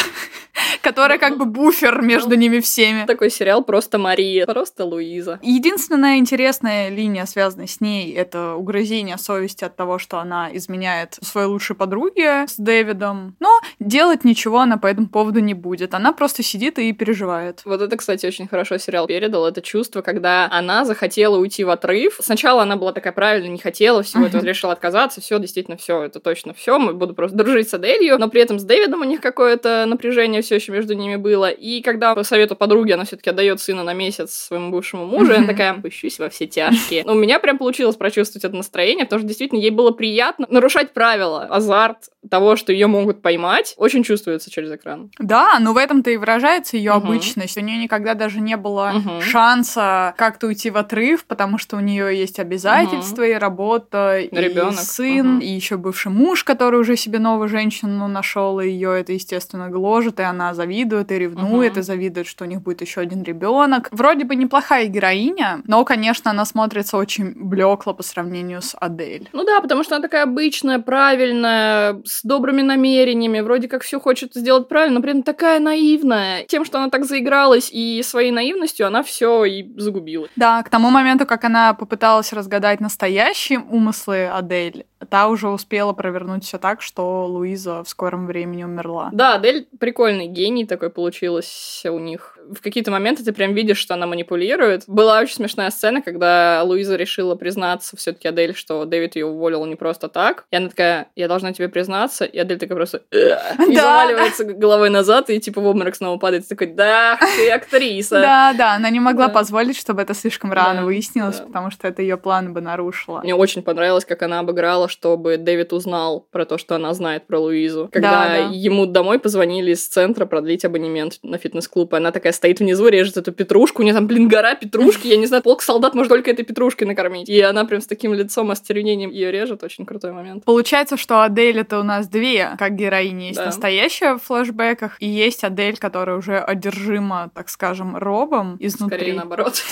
которая 0.82 1.18
как 1.18 1.38
бы 1.38 1.44
буфер 1.44 2.02
между 2.02 2.34
ними 2.34 2.60
всеми. 2.60 3.06
Такой 3.06 3.30
сериал 3.30 3.64
просто 3.64 3.98
Мария, 3.98 4.46
просто 4.46 4.84
Луиза. 4.84 5.38
Единственная 5.42 6.18
интересная 6.18 6.88
линия, 6.88 7.24
связанная 7.26 7.66
с 7.66 7.80
ней, 7.80 8.12
это 8.12 8.54
угрызение 8.54 9.16
совести 9.16 9.64
от 9.64 9.76
того, 9.76 9.98
что 9.98 10.18
она 10.18 10.54
изменяет 10.54 11.18
своей 11.22 11.46
лучшей 11.46 11.76
подруге 11.76 12.46
с 12.48 12.56
Дэвидом. 12.56 13.36
Но 13.40 13.60
делать 13.80 14.24
ничего 14.24 14.60
она 14.60 14.76
по 14.76 14.86
этому 14.86 15.08
поводу 15.08 15.40
не 15.40 15.54
будет. 15.54 15.94
Она 15.94 16.12
просто 16.12 16.42
сидит 16.42 16.78
и 16.78 16.92
переживает. 16.92 17.62
Вот 17.64 17.80
это, 17.80 17.96
кстати, 17.96 18.26
очень 18.26 18.48
хорошо 18.48 18.78
сериал 18.78 19.06
передал. 19.06 19.46
Это 19.46 19.62
чувство, 19.62 20.02
когда 20.02 20.48
она 20.50 20.84
захотела 20.84 21.36
уйти 21.36 21.64
в 21.64 21.70
отрыв. 21.70 22.18
Сначала 22.20 22.62
она 22.62 22.76
была 22.76 22.92
такая 22.92 23.12
правильная, 23.12 23.50
не 23.50 23.58
хотела 23.58 24.02
всего 24.02 24.26
этого, 24.26 24.44
решила 24.44 24.72
отказаться. 24.72 25.20
Все, 25.20 25.38
действительно, 25.38 25.76
все, 25.76 26.02
это 26.02 26.20
точно 26.20 26.54
все. 26.54 26.78
Мы 26.78 26.92
буду 26.94 27.14
просто 27.14 27.36
дружить 27.36 27.68
с 27.68 27.74
Аделью, 27.74 28.18
но 28.18 28.28
при 28.28 28.40
этом 28.40 28.58
с 28.58 28.64
Дэвидом 28.64 29.00
у 29.00 29.04
них 29.04 29.20
какое-то 29.20 29.84
напряжение 29.86 30.42
все 30.42 30.56
еще 30.56 30.71
между 30.72 30.94
ними 30.94 31.16
было. 31.16 31.50
И 31.50 31.82
когда 31.82 32.14
по 32.14 32.24
совету 32.24 32.56
подруги 32.56 32.92
она 32.92 33.04
все-таки 33.04 33.30
отдает 33.30 33.60
сына 33.60 33.84
на 33.84 33.92
месяц 33.94 34.32
своему 34.32 34.70
бывшему 34.70 35.06
мужу, 35.06 35.34
она 35.34 35.46
такая, 35.46 35.74
пущусь 35.74 36.18
во 36.18 36.28
все 36.28 36.46
тяжкие. 36.46 37.04
Но 37.04 37.12
у 37.12 37.16
меня 37.16 37.38
прям 37.38 37.58
получилось 37.58 37.96
прочувствовать 37.96 38.44
это 38.44 38.56
настроение, 38.56 39.04
потому 39.04 39.20
что 39.20 39.28
действительно 39.28 39.60
ей 39.60 39.70
было 39.70 39.92
приятно 39.92 40.46
нарушать 40.50 40.92
правила, 40.92 41.42
азарт 41.44 42.08
того, 42.28 42.56
что 42.56 42.72
ее 42.72 42.86
могут 42.86 43.22
поймать 43.22 43.52
мать 43.52 43.74
очень 43.76 44.02
чувствуется 44.02 44.50
через 44.50 44.72
экран. 44.72 45.10
Да, 45.18 45.58
но 45.60 45.72
в 45.72 45.76
этом-то 45.76 46.10
и 46.10 46.16
выражается 46.16 46.76
ее 46.76 46.92
обычность. 46.92 47.56
У 47.56 47.60
нее 47.60 47.78
никогда 47.78 48.14
даже 48.14 48.40
не 48.40 48.56
было 48.56 48.94
шанса 49.20 50.14
как-то 50.16 50.46
уйти 50.46 50.70
в 50.70 50.76
отрыв, 50.76 51.24
потому 51.26 51.58
что 51.58 51.76
у 51.76 51.80
нее 51.80 52.16
есть 52.16 52.38
обязательства 52.38 53.22
и 53.22 53.34
работа, 53.34 54.18
и 54.18 54.72
сын, 54.72 55.38
и 55.38 55.48
еще 55.48 55.76
бывший 55.76 56.12
муж, 56.12 56.44
который 56.44 56.80
уже 56.80 56.96
себе 56.96 57.18
новую 57.18 57.48
женщину 57.48 58.08
нашел, 58.08 58.60
и 58.60 58.68
ее 58.68 58.98
это, 58.98 59.12
естественно, 59.12 59.68
гложет, 59.68 60.20
и 60.20 60.22
она 60.22 60.54
завидует 60.62 61.10
и 61.10 61.18
ревнует, 61.18 61.72
Мгм. 61.72 61.80
и 61.80 61.82
завидует, 61.82 62.26
что 62.26 62.44
у 62.44 62.46
них 62.46 62.62
будет 62.62 62.80
еще 62.82 63.00
один 63.00 63.22
ребенок. 63.24 63.88
Вроде 63.90 64.24
бы 64.24 64.36
неплохая 64.36 64.86
героиня, 64.86 65.60
но, 65.66 65.84
конечно, 65.84 66.30
она 66.30 66.44
смотрится 66.44 66.96
очень 66.96 67.32
блекло 67.34 67.94
по 67.94 68.02
сравнению 68.02 68.62
с 68.62 68.76
Адель. 68.80 69.28
Ну 69.32 69.44
да, 69.44 69.60
потому 69.60 69.82
что 69.82 69.96
она 69.96 70.02
такая 70.02 70.22
обычная, 70.22 70.78
правильная, 70.78 72.00
с 72.04 72.22
добрыми 72.22 72.62
намерениями, 72.62 73.40
вроде 73.40 73.68
как 73.68 73.82
все 73.82 73.98
хочет 74.00 74.34
сделать 74.34 74.68
правильно, 74.68 74.96
но 74.96 75.02
при 75.02 75.10
этом 75.10 75.22
такая 75.22 75.58
наивная. 75.60 76.44
Тем, 76.44 76.64
что 76.64 76.78
она 76.78 76.90
так 76.90 77.04
заигралась 77.04 77.68
и 77.72 78.02
своей 78.04 78.30
наивностью, 78.30 78.86
она 78.86 79.02
все 79.02 79.44
и 79.44 79.66
загубила. 79.78 80.28
Да, 80.36 80.62
к 80.62 80.68
тому 80.70 80.90
моменту, 80.90 81.26
как 81.26 81.44
она 81.44 81.74
попыталась 81.74 82.32
разгадать 82.32 82.80
настоящие 82.80 83.58
умыслы 83.58 84.26
Адель, 84.26 84.84
та 85.08 85.28
уже 85.28 85.48
успела 85.48 85.92
провернуть 85.92 86.44
все 86.44 86.58
так, 86.58 86.82
что 86.82 87.26
Луиза 87.26 87.82
в 87.82 87.88
скором 87.88 88.26
времени 88.26 88.64
умерла. 88.64 89.10
Да, 89.12 89.34
Адель 89.34 89.66
прикольный 89.78 90.26
гений 90.26 90.66
такой 90.66 90.90
получилось 90.90 91.82
у 91.86 91.98
них. 91.98 92.31
В 92.50 92.60
какие-то 92.60 92.90
моменты 92.90 93.24
ты 93.24 93.32
прям 93.32 93.54
видишь, 93.54 93.78
что 93.78 93.94
она 93.94 94.06
манипулирует. 94.06 94.84
Была 94.86 95.20
очень 95.20 95.36
смешная 95.36 95.70
сцена, 95.70 96.02
когда 96.02 96.62
Луиза 96.64 96.96
решила 96.96 97.34
признаться 97.34 97.96
все 97.96 98.12
таки 98.12 98.28
Адель, 98.28 98.54
что 98.54 98.84
Дэвид 98.84 99.16
ее 99.16 99.26
уволил 99.26 99.64
не 99.66 99.76
просто 99.76 100.08
так. 100.08 100.44
И 100.50 100.56
она 100.56 100.68
такая, 100.68 101.08
я 101.16 101.28
должна 101.28 101.52
тебе 101.52 101.68
признаться. 101.68 102.24
И 102.24 102.38
Адель 102.38 102.58
такая 102.58 102.76
просто 102.76 103.02
«Ugh», 103.12 103.68
и 103.68 103.76
заваливается 103.76 104.44
головой 104.44 104.90
назад, 104.90 105.30
и 105.30 105.40
типа 105.40 105.60
в 105.60 105.66
обморок 105.66 105.94
снова 105.96 106.18
падает. 106.18 106.48
Такой, 106.48 106.68
да, 106.68 107.18
ты 107.36 107.50
актриса. 107.50 108.20
Да, 108.32 108.54
да, 108.56 108.74
она 108.74 108.88
не 108.90 109.00
могла 109.00 109.28
позволить, 109.28 109.76
чтобы 109.76 110.02
это 110.02 110.14
слишком 110.14 110.52
рано 110.52 110.84
выяснилось, 110.84 111.36
потому 111.40 111.70
что 111.70 111.88
это 111.88 112.02
ее 112.02 112.16
планы 112.16 112.50
бы 112.50 112.60
нарушило. 112.60 113.20
Мне 113.20 113.34
очень 113.34 113.62
понравилось, 113.62 114.04
как 114.04 114.22
она 114.22 114.38
обыграла, 114.40 114.88
чтобы 114.88 115.36
Дэвид 115.36 115.72
узнал 115.72 116.26
про 116.30 116.44
то, 116.44 116.58
что 116.58 116.76
она 116.76 116.94
знает 116.94 117.26
про 117.26 117.38
Луизу. 117.38 117.88
Когда 117.92 118.28
да. 118.28 118.36
ему 118.52 118.86
домой 118.86 119.18
позвонили 119.18 119.72
из 119.72 119.86
центра 119.86 120.26
продлить 120.26 120.64
абонемент 120.64 121.18
на 121.22 121.38
фитнес-клуб, 121.38 121.92
и 121.92 121.96
она 121.96 122.10
такая 122.10 122.31
стоит 122.32 122.60
внизу, 122.60 122.88
режет 122.88 123.16
эту 123.16 123.32
петрушку, 123.32 123.82
у 123.82 123.84
нее 123.84 123.94
там, 123.94 124.06
блин, 124.06 124.28
гора 124.28 124.54
петрушки, 124.54 125.06
я 125.08 125.16
не 125.16 125.26
знаю, 125.26 125.42
полк 125.42 125.62
солдат 125.62 125.94
может 125.94 126.10
только 126.10 126.30
этой 126.30 126.44
петрушкой 126.44 126.86
накормить. 126.86 127.28
И 127.28 127.40
она 127.40 127.64
прям 127.64 127.80
с 127.80 127.86
таким 127.86 128.14
лицом 128.14 128.50
остервенением 128.50 129.10
ее 129.10 129.30
режет, 129.30 129.62
очень 129.62 129.86
крутой 129.86 130.12
момент. 130.12 130.44
Получается, 130.44 130.96
что 130.96 131.22
Адель 131.22 131.58
это 131.58 131.78
у 131.80 131.82
нас 131.82 132.08
две, 132.08 132.50
как 132.58 132.74
героини. 132.74 133.24
Есть 133.26 133.38
Да. 133.38 133.46
настоящая 133.46 134.14
в 134.14 134.22
флэшбэках, 134.22 134.96
и 135.00 135.06
есть 135.06 135.44
Адель, 135.44 135.76
которая 135.76 136.16
уже 136.16 136.38
одержима, 136.38 137.30
так 137.34 137.48
скажем, 137.48 137.96
робом 137.96 138.56
изнутри. 138.60 138.98
Скорее 138.98 139.14
наоборот. 139.14 139.62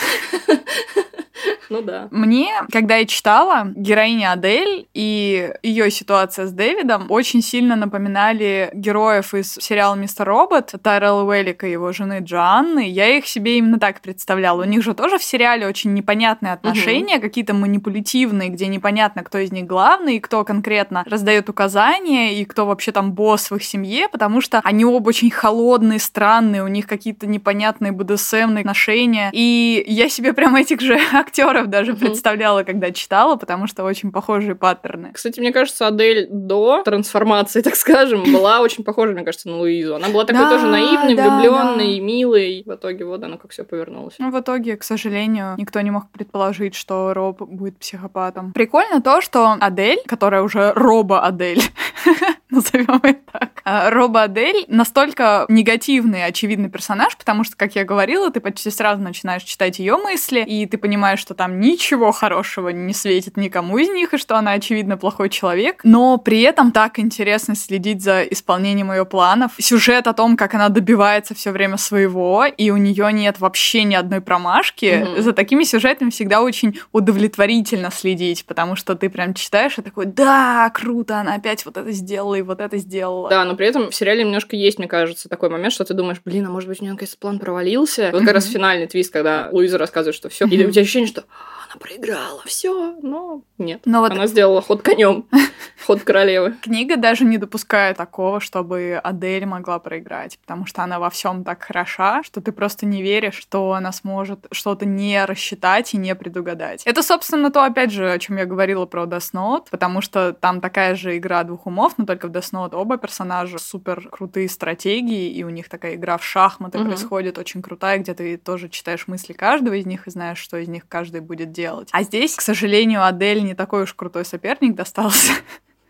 Ну 1.71 1.83
да. 1.83 2.09
Мне, 2.11 2.51
когда 2.71 2.97
я 2.97 3.07
читала, 3.07 3.73
героиня 3.77 4.33
Адель 4.33 4.89
и 4.93 5.53
ее 5.63 5.91
ситуация 5.91 6.47
с 6.47 6.53
Дэвидом 6.53 7.07
очень 7.09 7.43
сильно 7.43 7.77
напоминали 7.77 8.71
героев 8.75 9.35
из 9.35 9.55
сериала 9.55 9.95
«Мистер 9.95 10.27
Робот» 10.27 10.75
Тайрелла 10.83 11.23
Уэллика 11.23 11.69
и 11.69 11.71
его 11.71 11.93
жены 11.93 12.19
Джоанны. 12.23 12.91
Я 12.91 13.17
их 13.17 13.27
себе 13.27 13.59
именно 13.59 13.79
так 13.79 14.01
представляла. 14.01 14.63
У 14.63 14.65
них 14.65 14.83
же 14.83 14.95
тоже 14.95 15.19
в 15.19 15.23
сериале 15.23 15.67
очень 15.67 15.95
непонятные 15.95 16.53
отношения, 16.53 17.21
какие-то 17.21 17.55
манипулятивные, 17.55 18.49
где 18.49 18.67
непонятно, 18.67 19.23
кто 19.23 19.39
из 19.39 19.53
них 19.53 19.67
главный, 19.67 20.17
и 20.17 20.21
кто 20.21 20.45
конкретно 20.45 21.05
раздает 21.07 21.49
указания, 21.49 22.41
и 22.41 22.45
кто 22.45 22.67
вообще 22.67 22.91
там 22.91 23.13
босс 23.13 23.51
в 23.51 23.57
их 23.57 23.65
семье, 23.65 24.09
потому 24.09 24.41
что 24.41 24.61
они 24.65 24.85
оба 24.85 25.11
очень 25.11 25.31
холодные, 25.31 26.01
странные, 26.01 26.65
у 26.65 26.69
них 26.69 26.89
какие-то 26.89 27.29
непонятные 27.29 27.93
БДСМные 27.93 28.63
отношения. 28.63 29.31
И 29.33 29.85
я 29.87 30.09
себе 30.09 30.33
прям 30.33 30.57
этих 30.57 30.81
же 30.81 30.99
актеров 31.13 31.60
даже 31.69 31.93
Мгм. 31.93 32.01
представляла, 32.01 32.63
когда 32.63 32.91
читала, 32.93 33.37
потому 33.37 33.67
что 33.67 33.85
очень 33.85 34.13
похожие 34.13 34.55
паттерны. 34.55 35.11
Кстати, 35.13 35.41
мне 35.41 35.53
кажется, 35.53 35.87
Адель 35.87 36.29
до 36.31 36.83
трансформации, 36.85 37.61
так 37.63 37.75
скажем, 37.77 38.23
была 38.33 38.61
очень 38.61 38.85
похожа, 38.85 39.13
мне 39.13 39.25
кажется, 39.25 39.49
на 39.49 39.59
Луизу. 39.59 39.97
Она 39.97 40.09
была 40.09 40.25
такой 40.25 40.43
Да, 40.43 40.51
тоже 40.51 40.67
наивной, 40.67 41.15
да, 41.15 41.39
влюбленной, 41.39 42.01
милой. 42.01 42.63
В 42.67 42.75
итоге 42.75 43.05
вот 43.05 43.23
оно 43.25 43.39
как 43.39 43.51
все 43.51 43.65
повернулось. 43.65 44.15
Ну, 44.19 44.31
в 44.31 44.41
итоге, 44.41 44.77
к 44.77 44.83
сожалению, 44.85 45.55
никто 45.59 45.81
не 45.81 45.91
мог 45.91 46.11
предположить, 46.11 46.75
что 46.75 47.13
Роб 47.15 47.43
будет 47.43 47.79
психопатом. 47.79 48.53
Прикольно 48.53 49.01
то, 49.03 49.21
что 49.21 49.57
Адель, 49.61 50.01
которая 50.07 50.43
уже 50.43 50.73
Роба-Адель, 50.75 51.63
назовем 52.61 53.01
ее 53.05 53.17
так, 53.33 53.61
а, 53.65 53.91
Роба-Адель 53.91 54.65
настолько 54.69 55.45
негативный, 55.49 56.25
очевидный 56.25 56.69
персонаж, 56.69 57.17
потому 57.17 57.45
что, 57.45 57.57
как 57.57 57.75
я 57.77 57.85
говорила, 57.85 58.31
ты 58.31 58.41
почти 58.41 58.71
сразу 58.71 59.03
начинаешь 59.03 59.43
читать 59.43 59.79
ее 59.79 59.97
мысли, 59.97 60.41
и 60.41 60.67
ты 60.67 60.79
понимаешь, 60.79 61.21
что 61.21 61.35
там 61.35 61.61
ничего 61.61 62.13
хорошего 62.13 62.71
не 62.71 62.93
светит 62.93 63.37
никому 63.37 63.79
из 63.79 63.89
них, 63.89 64.15
и 64.15 64.19
что 64.19 64.37
она, 64.37 64.53
очевидно, 64.53 64.97
плохой 64.97 65.29
человек. 65.29 65.81
Но 65.85 66.19
при 66.19 66.41
этом 66.43 66.73
так 66.73 66.99
интересно 66.99 67.55
следить 67.55 68.03
за 68.03 68.23
исполнением 68.23 68.93
ее 68.93 69.05
планов. 69.05 69.53
Сюжет 69.59 70.07
о 70.07 70.13
том, 70.13 70.37
как 70.37 70.55
она 70.55 70.69
добивается 70.69 71.35
все 71.35 71.51
время 71.51 71.77
своего, 71.77 72.45
и 72.45 72.71
у 72.71 72.77
нее 72.77 73.13
нет 73.13 73.39
вообще 73.39 73.85
ни 73.85 73.95
одной 73.95 74.21
промашки. 74.21 75.07
Мгм. 75.07 75.23
За 75.23 75.33
такими 75.33 75.65
сюжетами 75.65 76.11
всегда 76.11 76.43
очень 76.43 76.79
удовлетворительно 76.93 77.91
следить, 77.91 78.45
потому 78.45 78.77
что 78.77 78.95
ты 78.95 79.09
прям 79.09 79.35
читаешь 79.35 79.79
и 79.79 79.83
такой, 79.83 80.07
да, 80.07 80.71
круто, 80.75 81.21
она 81.21 81.35
опять 81.35 81.65
вот 81.65 81.77
это 81.77 81.93
сделала 81.93 82.40
и 82.41 82.43
вот 82.43 82.61
это 82.61 82.77
сделала. 82.79 83.29
Да, 83.31 83.45
но 83.45 83.55
при 83.55 83.67
этом 83.67 83.91
в 83.91 83.95
сериале 83.95 84.25
немножко 84.25 84.57
есть, 84.57 84.79
мне 84.79 84.89
кажется, 84.89 85.29
такой 85.29 85.49
момент, 85.49 85.73
что 85.73 85.85
ты 85.85 85.95
думаешь, 85.95 86.21
блин, 86.25 86.47
а 86.47 86.51
может 86.51 86.69
быть 86.69 86.81
у 86.81 86.83
нее, 86.85 86.93
наконец, 86.93 87.15
план 87.17 87.39
провалился? 87.39 88.11
Вот 88.13 88.25
как 88.25 88.35
раз 88.35 88.47
финальный 88.47 88.87
твист, 88.87 89.13
когда 89.13 89.49
Луиза 89.53 89.79
рассказывает, 89.79 90.17
что 90.17 90.29
все, 90.29 90.47
и 90.47 90.59
Мгм. 90.59 90.69
у 90.69 90.73
тебя 90.73 90.83
ощущение, 90.83 91.07
что 91.09 91.23
«А, 91.23 91.60
она 91.71 91.79
проиграла, 91.79 92.43
все, 92.47 92.97
но 93.01 93.43
нет. 93.59 93.83
Но 93.85 94.01
вот 94.01 94.11
Она 94.13 94.27
сделала 94.27 94.61
ход 94.61 94.83
конем, 94.83 95.27
ход 95.87 96.03
королевы. 96.03 96.55
Книга 96.63 96.97
даже 96.97 97.25
не 97.25 97.39
допускает 97.39 97.97
такого, 97.97 98.41
чтобы 98.41 99.01
Адель 99.03 99.47
могла 99.47 99.79
проиграть, 99.79 100.39
потому 100.41 100.67
что 100.67 100.83
она 100.83 100.99
во 100.99 101.11
всем 101.11 101.45
так 101.45 101.63
хороша, 101.63 102.23
что 102.25 102.41
ты 102.41 102.51
просто 102.51 102.87
не 102.87 103.03
веришь, 103.03 103.35
что 103.35 103.73
она 103.73 103.93
сможет 103.93 104.47
что-то 104.51 104.85
не 104.85 105.25
рассчитать 105.25 105.95
и 105.95 105.97
не 105.97 106.15
предугадать. 106.17 106.83
Это, 106.87 107.03
собственно, 107.05 107.53
то, 107.53 107.63
опять 107.65 107.93
же, 107.93 108.11
о 108.11 108.19
чем 108.19 108.37
я 108.39 108.47
говорила 108.47 108.87
про 108.87 109.05
Death 109.05 109.33
Note, 109.33 109.67
потому 109.71 110.01
что 110.01 110.33
там 110.33 110.61
такая 110.61 110.97
же 110.97 111.17
игра 111.19 111.45
двух 111.45 111.67
умов, 111.67 111.95
но 111.99 112.05
только 112.05 112.27
в 112.27 112.33
Death 112.33 112.53
Note 112.53 112.75
оба 112.75 112.99
персонажа 112.99 113.59
супер 113.59 114.09
крутые 114.11 114.49
стратегии, 114.49 115.31
и 115.31 115.45
у 115.45 115.51
них 115.51 115.69
такая 115.69 115.95
игра 115.95 116.19
в 116.19 116.25
шахматы 116.25 116.79
Мгм. 116.79 116.89
происходит 116.89 117.39
очень 117.39 117.63
крутая, 117.63 117.99
где 117.99 118.13
ты 118.15 118.37
тоже 118.37 118.69
читаешь 118.69 119.07
мысли 119.07 119.35
каждого 119.35 119.75
из 119.75 119.87
них 119.87 120.09
и 120.09 120.11
знаешь, 120.11 120.39
что 120.39 120.57
из 120.57 120.67
них 120.67 120.89
каждый 120.89 121.21
будет 121.21 121.53
делать. 121.53 121.60
А 121.93 122.03
здесь, 122.03 122.35
к 122.37 122.41
сожалению, 122.41 123.05
Адель 123.05 123.43
не 123.43 123.55
такой 123.55 123.83
уж 123.83 123.95
крутой 123.95 124.25
соперник 124.25 124.75
достался. 124.75 125.33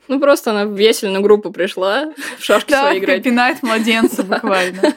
Ну, 0.09 0.19
просто 0.19 0.51
она 0.51 0.65
в 0.67 0.73
весельную 0.77 1.23
группу 1.23 1.53
пришла 1.53 2.13
в 2.39 2.43
шашки 2.45 2.71
Да, 2.71 2.83
свои 2.89 2.99
играть. 2.99 3.23
пинает 3.23 3.63
младенца 3.63 4.23
буквально. 4.25 4.95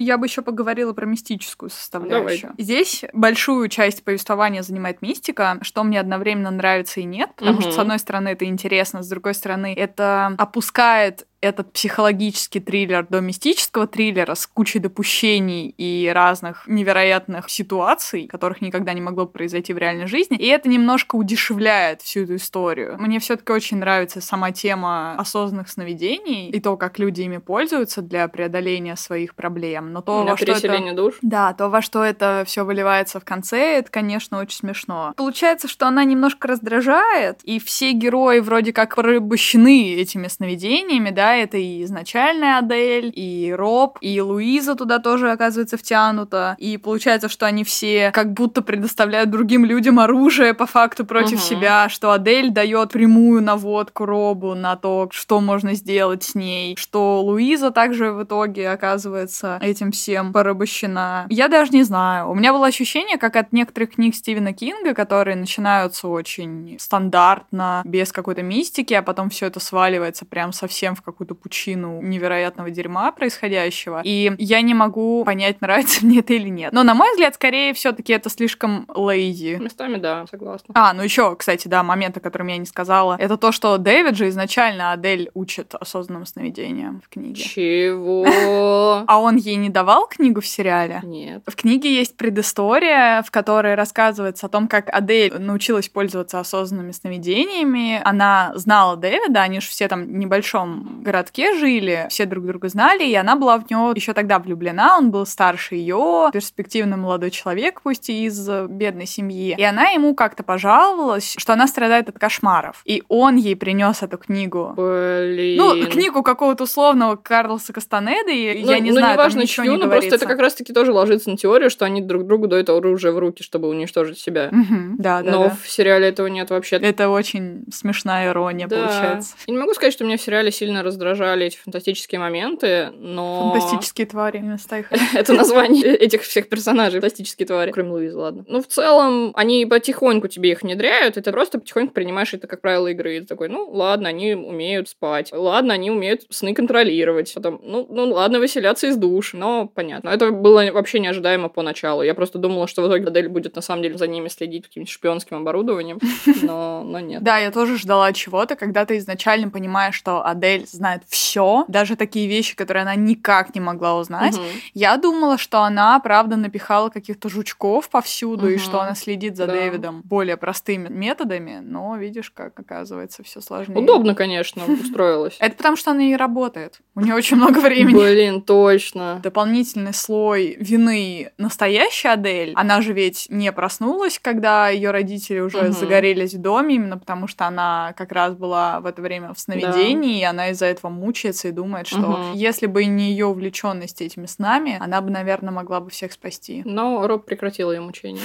Я 0.00 0.16
бы 0.16 0.26
еще 0.26 0.42
поговорила 0.42 0.92
про 0.92 1.06
мистическую 1.06 1.70
составляющую. 1.70 2.54
Здесь 2.56 3.04
большую 3.12 3.68
часть 3.68 4.04
повествования 4.04 4.62
занимает 4.62 5.02
мистика, 5.02 5.58
что 5.62 5.82
мне 5.82 5.98
одновременно 5.98 6.52
нравится 6.52 7.00
и 7.00 7.04
нет, 7.04 7.30
потому 7.34 7.60
что, 7.60 7.70
Мгм. 7.70 7.76
с 7.76 7.78
одной 7.80 7.98
стороны, 7.98 8.28
это 8.28 8.44
интересно, 8.44 9.02
с 9.02 9.08
другой 9.08 9.34
стороны, 9.34 9.74
это 9.76 10.36
опускает 10.38 11.26
этот 11.40 11.72
психологический 11.72 12.60
триллер 12.60 13.06
до 13.08 13.20
мистического 13.20 13.86
триллера 13.86 14.34
с 14.34 14.46
кучей 14.46 14.80
допущений 14.80 15.74
и 15.76 16.10
разных 16.12 16.66
невероятных 16.66 17.48
ситуаций, 17.48 18.26
которых 18.26 18.60
никогда 18.60 18.92
не 18.92 19.00
могло 19.00 19.26
произойти 19.26 19.72
в 19.72 19.78
реальной 19.78 20.06
жизни. 20.06 20.36
И 20.36 20.46
это 20.46 20.68
немножко 20.68 21.16
удешевляет 21.16 22.02
всю 22.02 22.24
эту 22.24 22.36
историю. 22.36 22.96
Мне 22.98 23.20
все-таки 23.20 23.52
очень 23.52 23.78
нравится 23.78 24.20
сама 24.20 24.50
тема 24.50 25.14
осознанных 25.18 25.68
сновидений 25.68 26.50
и 26.50 26.60
то, 26.60 26.76
как 26.76 26.98
люди 26.98 27.22
ими 27.22 27.38
пользуются 27.38 28.02
для 28.02 28.26
преодоления 28.28 28.96
своих 28.96 29.34
проблем. 29.34 29.92
Но 29.92 30.02
то, 30.02 30.22
Для 30.22 30.32
во 30.32 30.36
что 30.36 30.52
это... 30.52 30.94
душ. 30.94 31.14
Да, 31.22 31.52
то, 31.52 31.68
во 31.68 31.82
что 31.82 32.02
это 32.02 32.42
все 32.46 32.64
выливается 32.64 33.20
в 33.20 33.24
конце, 33.24 33.78
это, 33.78 33.90
конечно, 33.90 34.40
очень 34.40 34.58
смешно. 34.58 35.12
Получается, 35.16 35.68
что 35.68 35.86
она 35.86 36.04
немножко 36.04 36.48
раздражает, 36.48 37.40
и 37.44 37.60
все 37.60 37.92
герои 37.92 38.40
вроде 38.40 38.72
как 38.72 38.96
порабощены 38.96 39.94
этими 39.94 40.26
сновидениями, 40.26 41.10
да, 41.10 41.27
да, 41.28 41.36
это 41.36 41.58
и 41.58 41.84
изначальная 41.84 42.58
Адель, 42.58 43.12
и 43.14 43.52
Роб, 43.54 43.98
и 44.00 44.18
Луиза 44.20 44.74
туда 44.74 44.98
тоже 44.98 45.30
оказывается 45.30 45.76
втянута, 45.76 46.56
и 46.58 46.78
получается, 46.78 47.28
что 47.28 47.44
они 47.44 47.64
все 47.64 48.10
как 48.12 48.32
будто 48.32 48.62
предоставляют 48.62 49.28
другим 49.28 49.66
людям 49.66 49.98
оружие 49.98 50.54
по 50.54 50.64
факту 50.64 51.04
против 51.04 51.38
угу. 51.38 51.42
себя, 51.42 51.88
что 51.90 52.12
Адель 52.12 52.50
дает 52.50 52.92
прямую 52.92 53.42
наводку 53.42 54.06
Робу 54.06 54.54
на 54.54 54.76
то, 54.76 55.08
что 55.12 55.40
можно 55.40 55.74
сделать 55.74 56.22
с 56.22 56.34
ней, 56.34 56.76
что 56.78 57.22
Луиза 57.22 57.70
также 57.72 58.12
в 58.12 58.22
итоге 58.22 58.70
оказывается 58.70 59.58
этим 59.60 59.92
всем 59.92 60.32
порабощена. 60.32 61.26
Я 61.28 61.48
даже 61.48 61.72
не 61.72 61.82
знаю. 61.82 62.30
У 62.30 62.34
меня 62.34 62.54
было 62.54 62.66
ощущение, 62.66 63.18
как 63.18 63.36
от 63.36 63.52
некоторых 63.52 63.96
книг 63.96 64.14
Стивена 64.14 64.54
Кинга, 64.54 64.94
которые 64.94 65.36
начинаются 65.36 66.08
очень 66.08 66.78
стандартно, 66.80 67.82
без 67.84 68.12
какой-то 68.12 68.42
мистики, 68.42 68.94
а 68.94 69.02
потом 69.02 69.28
все 69.28 69.46
это 69.46 69.60
сваливается 69.60 70.24
прям 70.24 70.52
совсем 70.52 70.94
в 70.94 71.02
какую-то 71.18 71.34
пучину 71.34 72.00
невероятного 72.00 72.70
дерьма 72.70 73.10
происходящего. 73.10 74.02
И 74.04 74.32
я 74.38 74.60
не 74.60 74.72
могу 74.72 75.24
понять, 75.24 75.56
нравится 75.60 76.06
мне 76.06 76.20
это 76.20 76.32
или 76.34 76.48
нет. 76.48 76.72
Но, 76.72 76.84
на 76.84 76.94
мой 76.94 77.10
взгляд, 77.10 77.34
скорее 77.34 77.74
все-таки 77.74 78.12
это 78.12 78.30
слишком 78.30 78.86
лейзи. 78.94 79.56
Местами, 79.60 79.96
да, 79.96 80.26
согласна. 80.30 80.72
А, 80.74 80.92
ну 80.92 81.02
еще, 81.02 81.34
кстати, 81.34 81.66
да, 81.66 81.82
момент, 81.82 82.16
о 82.16 82.20
котором 82.20 82.46
я 82.46 82.56
не 82.56 82.66
сказала, 82.66 83.16
это 83.18 83.36
то, 83.36 83.50
что 83.50 83.78
Дэвид 83.78 84.16
же 84.16 84.28
изначально 84.28 84.92
Адель 84.92 85.30
учит 85.34 85.74
осознанным 85.74 86.24
сновидениям 86.24 87.00
в 87.04 87.08
книге. 87.08 87.42
Чего? 87.42 88.26
А 89.08 89.20
он 89.20 89.36
ей 89.36 89.56
не 89.56 89.70
давал 89.70 90.06
книгу 90.06 90.40
в 90.40 90.46
сериале? 90.46 91.00
Нет. 91.02 91.42
В 91.46 91.56
книге 91.56 91.94
есть 91.94 92.16
предыстория, 92.16 93.22
в 93.22 93.30
которой 93.30 93.74
рассказывается 93.74 94.46
о 94.46 94.48
том, 94.48 94.68
как 94.68 94.88
Адель 94.94 95.32
научилась 95.38 95.88
пользоваться 95.88 96.38
осознанными 96.38 96.92
сновидениями. 96.92 98.00
Она 98.04 98.52
знала 98.54 98.96
Дэвида, 98.96 99.42
они 99.42 99.60
же 99.60 99.68
все 99.68 99.88
там 99.88 100.04
в 100.04 100.12
небольшом 100.12 101.02
городке 101.08 101.54
жили, 101.54 102.06
все 102.10 102.26
друг 102.26 102.44
друга 102.44 102.68
знали, 102.68 103.04
и 103.04 103.14
она 103.14 103.34
была 103.34 103.56
в 103.56 103.70
него 103.70 103.92
еще 103.92 104.12
тогда 104.12 104.38
влюблена, 104.38 104.98
он 104.98 105.10
был 105.10 105.24
старше 105.24 105.74
ее, 105.74 106.28
перспективный 106.34 106.98
молодой 106.98 107.30
человек, 107.30 107.80
пусть 107.82 108.10
и 108.10 108.26
из 108.26 108.46
бедной 108.68 109.06
семьи. 109.06 109.54
И 109.56 109.62
она 109.62 109.88
ему 109.88 110.14
как-то 110.14 110.42
пожаловалась, 110.42 111.34
что 111.38 111.54
она 111.54 111.66
страдает 111.66 112.10
от 112.10 112.18
кошмаров. 112.18 112.82
И 112.84 113.02
он 113.08 113.36
ей 113.36 113.56
принес 113.56 114.02
эту 114.02 114.18
книгу. 114.18 114.74
Блин. 114.76 115.56
Ну, 115.56 115.86
книгу 115.86 116.22
какого-то 116.22 116.64
условного 116.64 117.16
Карлоса 117.16 117.72
Кастанеды, 117.72 118.60
ну, 118.62 118.70
я 118.70 118.78
не 118.80 118.90
ну, 118.90 118.98
знаю, 118.98 119.12
не 119.12 119.16
важно 119.16 119.46
чью, 119.46 119.78
но 119.78 119.88
просто 119.88 120.16
это 120.16 120.26
как 120.26 120.38
раз-таки 120.40 120.74
тоже 120.74 120.92
ложится 120.92 121.30
на 121.30 121.38
теорию, 121.38 121.70
что 121.70 121.86
они 121.86 122.02
друг 122.02 122.26
другу 122.26 122.48
дают 122.48 122.68
оружие 122.68 123.12
в 123.12 123.18
руки, 123.18 123.42
чтобы 123.42 123.68
уничтожить 123.68 124.18
себя. 124.18 124.50
Угу, 124.52 124.96
да, 124.98 125.22
да. 125.22 125.30
Но 125.30 125.44
да. 125.44 125.56
в 125.62 125.68
сериале 125.68 126.08
этого 126.08 126.26
нет 126.26 126.50
вообще. 126.50 126.76
Это 126.76 127.08
очень 127.08 127.64
смешная 127.72 128.28
ирония 128.28 128.66
да. 128.66 128.76
получается. 128.76 129.36
Я 129.46 129.54
не 129.54 129.58
могу 129.58 129.72
сказать, 129.72 129.94
что 129.94 130.04
меня 130.04 130.18
в 130.18 130.20
сериале 130.20 130.52
сильно 130.52 130.82
раздражали 130.98 131.46
эти 131.46 131.56
фантастические 131.56 132.18
момены, 132.18 132.90
но... 132.92 133.52
Фантастические 133.52 134.06
твари, 134.06 134.42
Это 135.14 135.32
название 135.32 135.94
этих 135.94 136.22
всех 136.22 136.48
персонажей, 136.48 137.00
фантастические 137.00 137.46
твари. 137.46 137.70
Кроме 137.70 137.90
Луизы, 137.90 138.16
ладно. 138.16 138.44
Ну, 138.48 138.62
в 138.62 138.66
целом, 138.66 139.32
они 139.34 139.66
потихоньку 139.66 140.28
тебе 140.28 140.52
их 140.52 140.62
внедряют, 140.62 141.16
и 141.16 141.20
ты 141.20 141.32
просто 141.32 141.58
потихоньку 141.58 141.92
принимаешь 141.92 142.34
это 142.34 142.46
как 142.46 142.60
правило 142.60 142.88
игры. 142.88 143.16
И 143.16 143.20
ты 143.20 143.26
такой, 143.26 143.48
ну, 143.48 143.68
ладно, 143.70 144.08
они 144.08 144.34
умеют 144.34 144.88
спать. 144.88 145.30
Ладно, 145.32 145.74
они 145.74 145.90
умеют 145.90 146.22
сны 146.30 146.54
контролировать. 146.54 147.32
Потом, 147.34 147.60
ну, 147.62 147.86
ну 147.88 148.12
ладно, 148.12 148.38
выселяться 148.38 148.86
из 148.86 148.96
душ. 148.96 149.32
Но 149.32 149.66
понятно. 149.66 150.10
Это 150.10 150.30
было 150.30 150.70
вообще 150.72 151.00
неожидаемо 151.00 151.48
поначалу. 151.48 152.02
Я 152.02 152.14
просто 152.14 152.38
думала, 152.38 152.66
что 152.66 152.82
в 152.82 152.88
итоге 152.88 153.06
Адель 153.06 153.28
будет 153.28 153.56
на 153.56 153.62
самом 153.62 153.82
деле 153.82 153.98
за 153.98 154.06
ними 154.06 154.28
следить 154.28 154.66
каким-нибудь 154.66 154.92
шпионским 154.92 155.36
оборудованием. 155.36 155.98
Но, 156.42 156.82
но 156.84 157.00
нет. 157.00 157.22
Да, 157.22 157.38
я 157.38 157.50
тоже 157.50 157.76
ждала 157.76 158.12
чего-то, 158.12 158.56
когда 158.56 158.84
ты 158.84 158.96
изначально 158.98 159.50
понимаешь, 159.50 159.94
что 159.94 160.24
Адель 160.24 160.66
знает 160.66 160.87
все, 161.08 161.64
даже 161.68 161.96
такие 161.96 162.28
вещи, 162.28 162.56
которые 162.56 162.82
она 162.82 162.94
никак 162.94 163.54
не 163.54 163.60
могла 163.60 163.96
узнать. 163.96 164.36
Угу. 164.36 164.44
Я 164.74 164.96
думала, 164.96 165.38
что 165.38 165.62
она, 165.62 165.98
правда, 166.00 166.36
напихала 166.36 166.88
каких-то 166.88 167.28
жучков 167.28 167.88
повсюду, 167.88 168.46
угу. 168.46 168.54
и 168.54 168.58
что 168.58 168.80
она 168.80 168.94
следит 168.94 169.36
за 169.36 169.46
да. 169.46 169.52
Дэвидом 169.54 170.02
более 170.04 170.36
простыми 170.36 170.88
методами, 170.88 171.60
но 171.62 171.96
видишь, 171.96 172.30
как 172.30 172.58
оказывается 172.58 173.22
все 173.22 173.40
сложнее. 173.40 173.78
Удобно, 173.78 174.14
конечно, 174.14 174.62
устроилась. 174.64 175.36
Это 175.40 175.56
потому, 175.56 175.76
что 175.76 175.90
она 175.90 176.02
и 176.02 176.14
работает. 176.14 176.80
У 176.94 177.00
нее 177.00 177.14
очень 177.14 177.36
много 177.36 177.58
времени. 177.58 177.94
Блин, 177.94 178.42
точно. 178.42 179.20
Дополнительный 179.22 179.94
слой 179.94 180.56
вины 180.58 181.32
настоящей 181.38 182.08
Адель. 182.08 182.52
Она 182.56 182.80
же 182.82 182.92
ведь 182.92 183.26
не 183.28 183.52
проснулась, 183.52 184.18
когда 184.18 184.68
ее 184.68 184.90
родители 184.90 185.40
уже 185.40 185.72
загорелись 185.72 186.34
в 186.34 186.40
доме, 186.40 186.76
именно 186.76 186.98
потому 186.98 187.26
что 187.26 187.46
она 187.46 187.94
как 187.96 188.12
раз 188.12 188.34
была 188.34 188.80
в 188.80 188.86
это 188.86 189.02
время 189.02 189.32
в 189.34 189.38
сновидении, 189.38 190.20
и 190.20 190.24
она 190.24 190.50
из-за 190.50 190.66
этого 190.66 190.77
мучается 190.84 191.48
и 191.48 191.50
думает, 191.50 191.88
что 191.88 192.32
если 192.34 192.66
бы 192.66 192.84
не 192.84 193.10
ее 193.10 193.26
увлеченность 193.26 194.00
этими 194.00 194.26
снами, 194.26 194.78
она 194.80 195.00
бы, 195.00 195.10
наверное, 195.10 195.52
могла 195.52 195.80
бы 195.80 195.90
всех 195.90 196.12
спасти. 196.12 196.62
Но 196.64 197.06
Роб 197.06 197.24
прекратил 197.24 197.72
ее 197.72 197.80
мучение. 197.80 198.22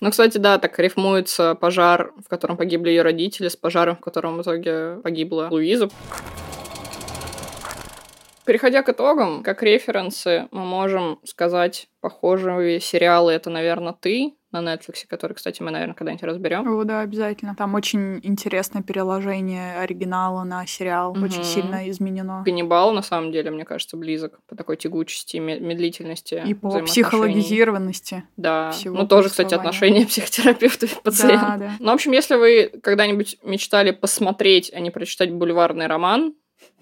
Ну, 0.00 0.10
кстати, 0.10 0.38
да, 0.38 0.58
так 0.58 0.78
рифмуется 0.78 1.54
пожар, 1.54 2.12
в 2.22 2.28
котором 2.28 2.56
погибли 2.56 2.90
ее 2.90 3.02
родители, 3.02 3.48
с 3.48 3.56
пожаром, 3.56 3.96
в 3.96 4.00
котором 4.00 4.36
в 4.36 4.42
итоге 4.42 4.96
погибла 5.02 5.48
Луиза. 5.50 5.88
Переходя 8.44 8.82
к 8.82 8.90
итогам, 8.90 9.42
как 9.42 9.62
референсы, 9.62 10.48
мы 10.50 10.66
можем 10.66 11.18
сказать 11.24 11.88
похожие 12.02 12.78
сериалы 12.78 13.32
«Это, 13.32 13.48
наверное, 13.48 13.94
ты», 13.98 14.34
на 14.54 14.74
Netflix, 14.74 15.06
который, 15.08 15.34
кстати, 15.34 15.62
мы, 15.62 15.70
наверное, 15.70 15.94
когда-нибудь 15.94 16.22
разберем. 16.24 16.68
О, 16.68 16.84
да, 16.84 17.00
обязательно. 17.00 17.54
Там 17.56 17.74
очень 17.74 18.20
интересное 18.22 18.82
переложение 18.82 19.78
оригинала 19.78 20.44
на 20.44 20.66
сериал. 20.66 21.12
Угу. 21.12 21.24
Очень 21.24 21.44
сильно 21.44 21.88
изменено. 21.90 22.42
Ганнибал, 22.44 22.92
на 22.92 23.02
самом 23.02 23.32
деле, 23.32 23.50
мне 23.50 23.64
кажется, 23.64 23.96
близок 23.96 24.38
по 24.46 24.56
такой 24.56 24.76
тягучести, 24.76 25.38
медлительности. 25.38 26.42
И 26.46 26.54
по 26.54 26.80
психологизированности. 26.80 28.24
Да. 28.36 28.72
Ну, 28.84 29.06
тоже, 29.06 29.28
кстати, 29.28 29.54
отношения 29.54 30.06
психотерапевта 30.06 30.86
и 30.86 30.90
пациента. 31.02 31.46
Да, 31.46 31.56
да. 31.56 31.70
Ну, 31.80 31.90
в 31.90 31.94
общем, 31.94 32.12
если 32.12 32.36
вы 32.36 32.70
когда-нибудь 32.82 33.38
мечтали 33.42 33.90
посмотреть, 33.90 34.72
а 34.72 34.80
не 34.80 34.90
прочитать 34.90 35.32
бульварный 35.32 35.86
роман, 35.86 36.34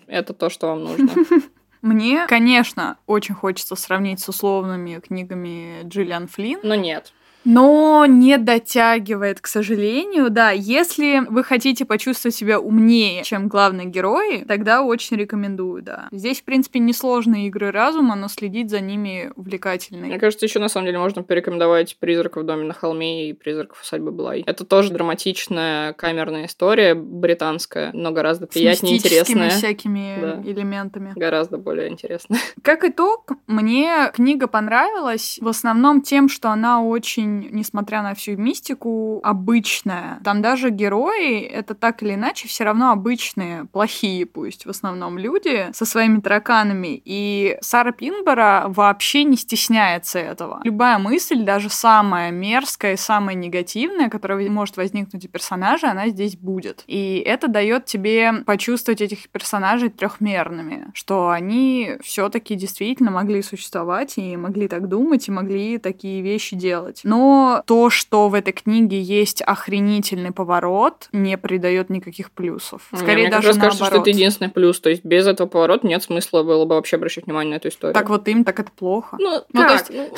это 0.07 0.35
то, 0.35 0.51
что 0.51 0.69
вам 0.69 0.85
нужно. 0.85 1.09
Мне, 1.83 2.27
конечно, 2.29 2.99
очень 3.07 3.35
хочется 3.35 3.75
сравнить 3.75 4.21
с 4.21 4.29
условными 4.29 5.01
книгами 5.01 5.83
Джиллиан 5.83 6.29
Флинн. 6.29 6.61
Но 6.63 6.77
нет 6.77 7.13
но 7.45 8.07
не 8.07 8.39
дотягивает, 8.39 9.41
к 9.41 9.47
сожалению. 9.47 10.31
Да, 10.31 10.51
если 10.51 11.23
вы 11.29 11.45
хотите 11.45 11.85
почувствовать 11.85 12.35
себя 12.35 12.61
умнее, 12.61 13.23
чем 13.25 13.49
главные 13.49 13.87
герои, 13.87 14.45
тогда 14.47 14.83
очень 14.83 15.17
рекомендую, 15.17 15.83
да. 15.83 16.09
Здесь, 16.13 16.41
в 16.41 16.45
принципе, 16.45 16.79
несложные 16.79 17.49
игры 17.49 17.71
разума, 17.71 18.15
но 18.15 18.29
следить 18.29 18.71
за 18.71 18.81
ними 18.81 19.33
увлекательно. 19.37 20.07
Мне 20.07 20.19
кажется, 20.19 20.47
еще 20.47 20.59
на 20.59 20.69
самом 20.69 20.87
деле 20.87 20.99
можно 20.99 21.23
порекомендовать 21.23 21.97
«Призрак 21.99 22.37
в 22.37 22.45
доме 22.45 22.65
на 22.65 22.75
холме» 22.75 23.31
и 23.31 23.33
«Призрак 23.33 23.75
в 23.75 23.83
усадьбе 23.83 24.11
Блай». 24.11 24.43
Это 24.47 24.65
тоже 24.65 24.93
драматичная 24.93 25.93
камерная 25.95 26.47
история, 26.47 26.95
британская, 26.95 27.91
но 27.93 28.13
гораздо 28.13 28.47
приятнее 28.47 28.95
и 28.95 28.99
интересная. 28.99 29.51
всякими 29.51 30.19
да. 30.21 30.43
элементами. 30.45 31.13
Гораздо 31.17 31.59
более 31.59 31.89
интересная. 31.89 32.41
Как 32.63 32.85
итог, 32.85 33.33
мне 33.47 34.11
книга 34.15 34.47
понравилась 34.47 35.39
в 35.41 35.49
основном 35.49 36.03
тем, 36.03 36.29
что 36.29 36.51
она 36.51 36.83
очень 36.83 37.32
очень, 37.33 37.49
несмотря 37.53 38.03
на 38.03 38.15
всю 38.15 38.37
мистику, 38.37 39.21
обычная. 39.23 40.21
Там 40.25 40.43
даже 40.43 40.71
герои, 40.71 41.41
это 41.41 41.75
так 41.75 42.03
или 42.03 42.15
иначе, 42.15 42.49
все 42.49 42.65
равно 42.65 42.91
обычные, 42.91 43.67
плохие 43.67 44.27
пусть 44.27 44.67
в 44.67 44.71
основном 44.71 45.19
люди 45.19 45.69
со 45.73 45.85
своими 45.85 46.21
тараканами. 46.21 47.01
И 47.05 47.57
Сара 47.61 47.93
Пинбора 47.93 48.65
вообще 48.69 49.25
не 49.25 49.37
стесняется 49.37 50.19
этого. 50.19 50.61
Любая 50.65 50.99
мысль, 50.99 51.43
даже 51.43 51.71
самая 51.71 52.31
мерзкая 52.31 52.95
и 52.95 52.97
самая 52.97 53.35
негативная, 53.35 54.09
которая 54.09 54.49
может 54.49 54.77
возникнуть 54.77 55.25
у 55.25 55.29
персонажа, 55.29 55.91
она 55.91 56.09
здесь 56.09 56.37
будет. 56.37 56.85
И 56.87 57.23
это 57.25 57.49
дает 57.49 57.87
тебе 57.87 58.33
почувствовать 58.47 59.01
этих 59.01 59.29
персонажей 59.29 59.89
трехмерными, 59.89 60.91
что 60.95 61.31
они 61.31 61.93
все-таки 62.03 62.55
действительно 62.55 63.11
могли 63.11 63.43
существовать 63.43 64.19
и 64.19 64.37
могли 64.37 64.69
так 64.69 64.89
думать, 64.89 65.29
и 65.29 65.33
могли 65.33 65.79
такие 65.79 66.23
вещи 66.23 66.57
делать. 66.57 67.01
Но 67.05 67.22
но 67.23 67.63
то, 67.67 67.89
что 67.91 68.29
в 68.29 68.35
этой 68.35 68.53
книге 68.53 69.01
есть 69.01 69.43
охренительный 69.43 70.33
поворот, 70.33 71.09
не 71.13 71.39
придает 71.39 71.89
никаких 71.89 72.33
плюсов. 72.33 72.83
Скорее, 72.93 73.29
Мне 73.29 73.31
даже 73.31 73.49
кажется, 73.49 73.61
наоборот. 73.61 73.87
что 73.87 73.97
это 73.99 74.11
единственный 74.11 74.49
плюс. 74.49 74.81
То 74.81 74.91
есть 74.91 75.05
без 75.05 75.27
этого 75.27 75.47
поворота 75.47 75.87
нет 75.87 76.03
смысла 76.03 76.43
было 76.43 76.65
бы 76.65 76.75
вообще 76.75 76.97
обращать 76.97 77.27
внимание 77.27 77.53
на 77.53 77.57
эту 77.57 77.69
историю. 77.69 77.95
Так 77.95 78.09
вот 78.09 78.27
им, 78.27 78.45
так 78.45 78.59
это 78.59 78.73
плохо. 78.73 79.17
Ну, 79.21 79.43
ну 79.53 79.61
как? 79.61 79.69
то 79.87 79.93
есть... 79.93 80.11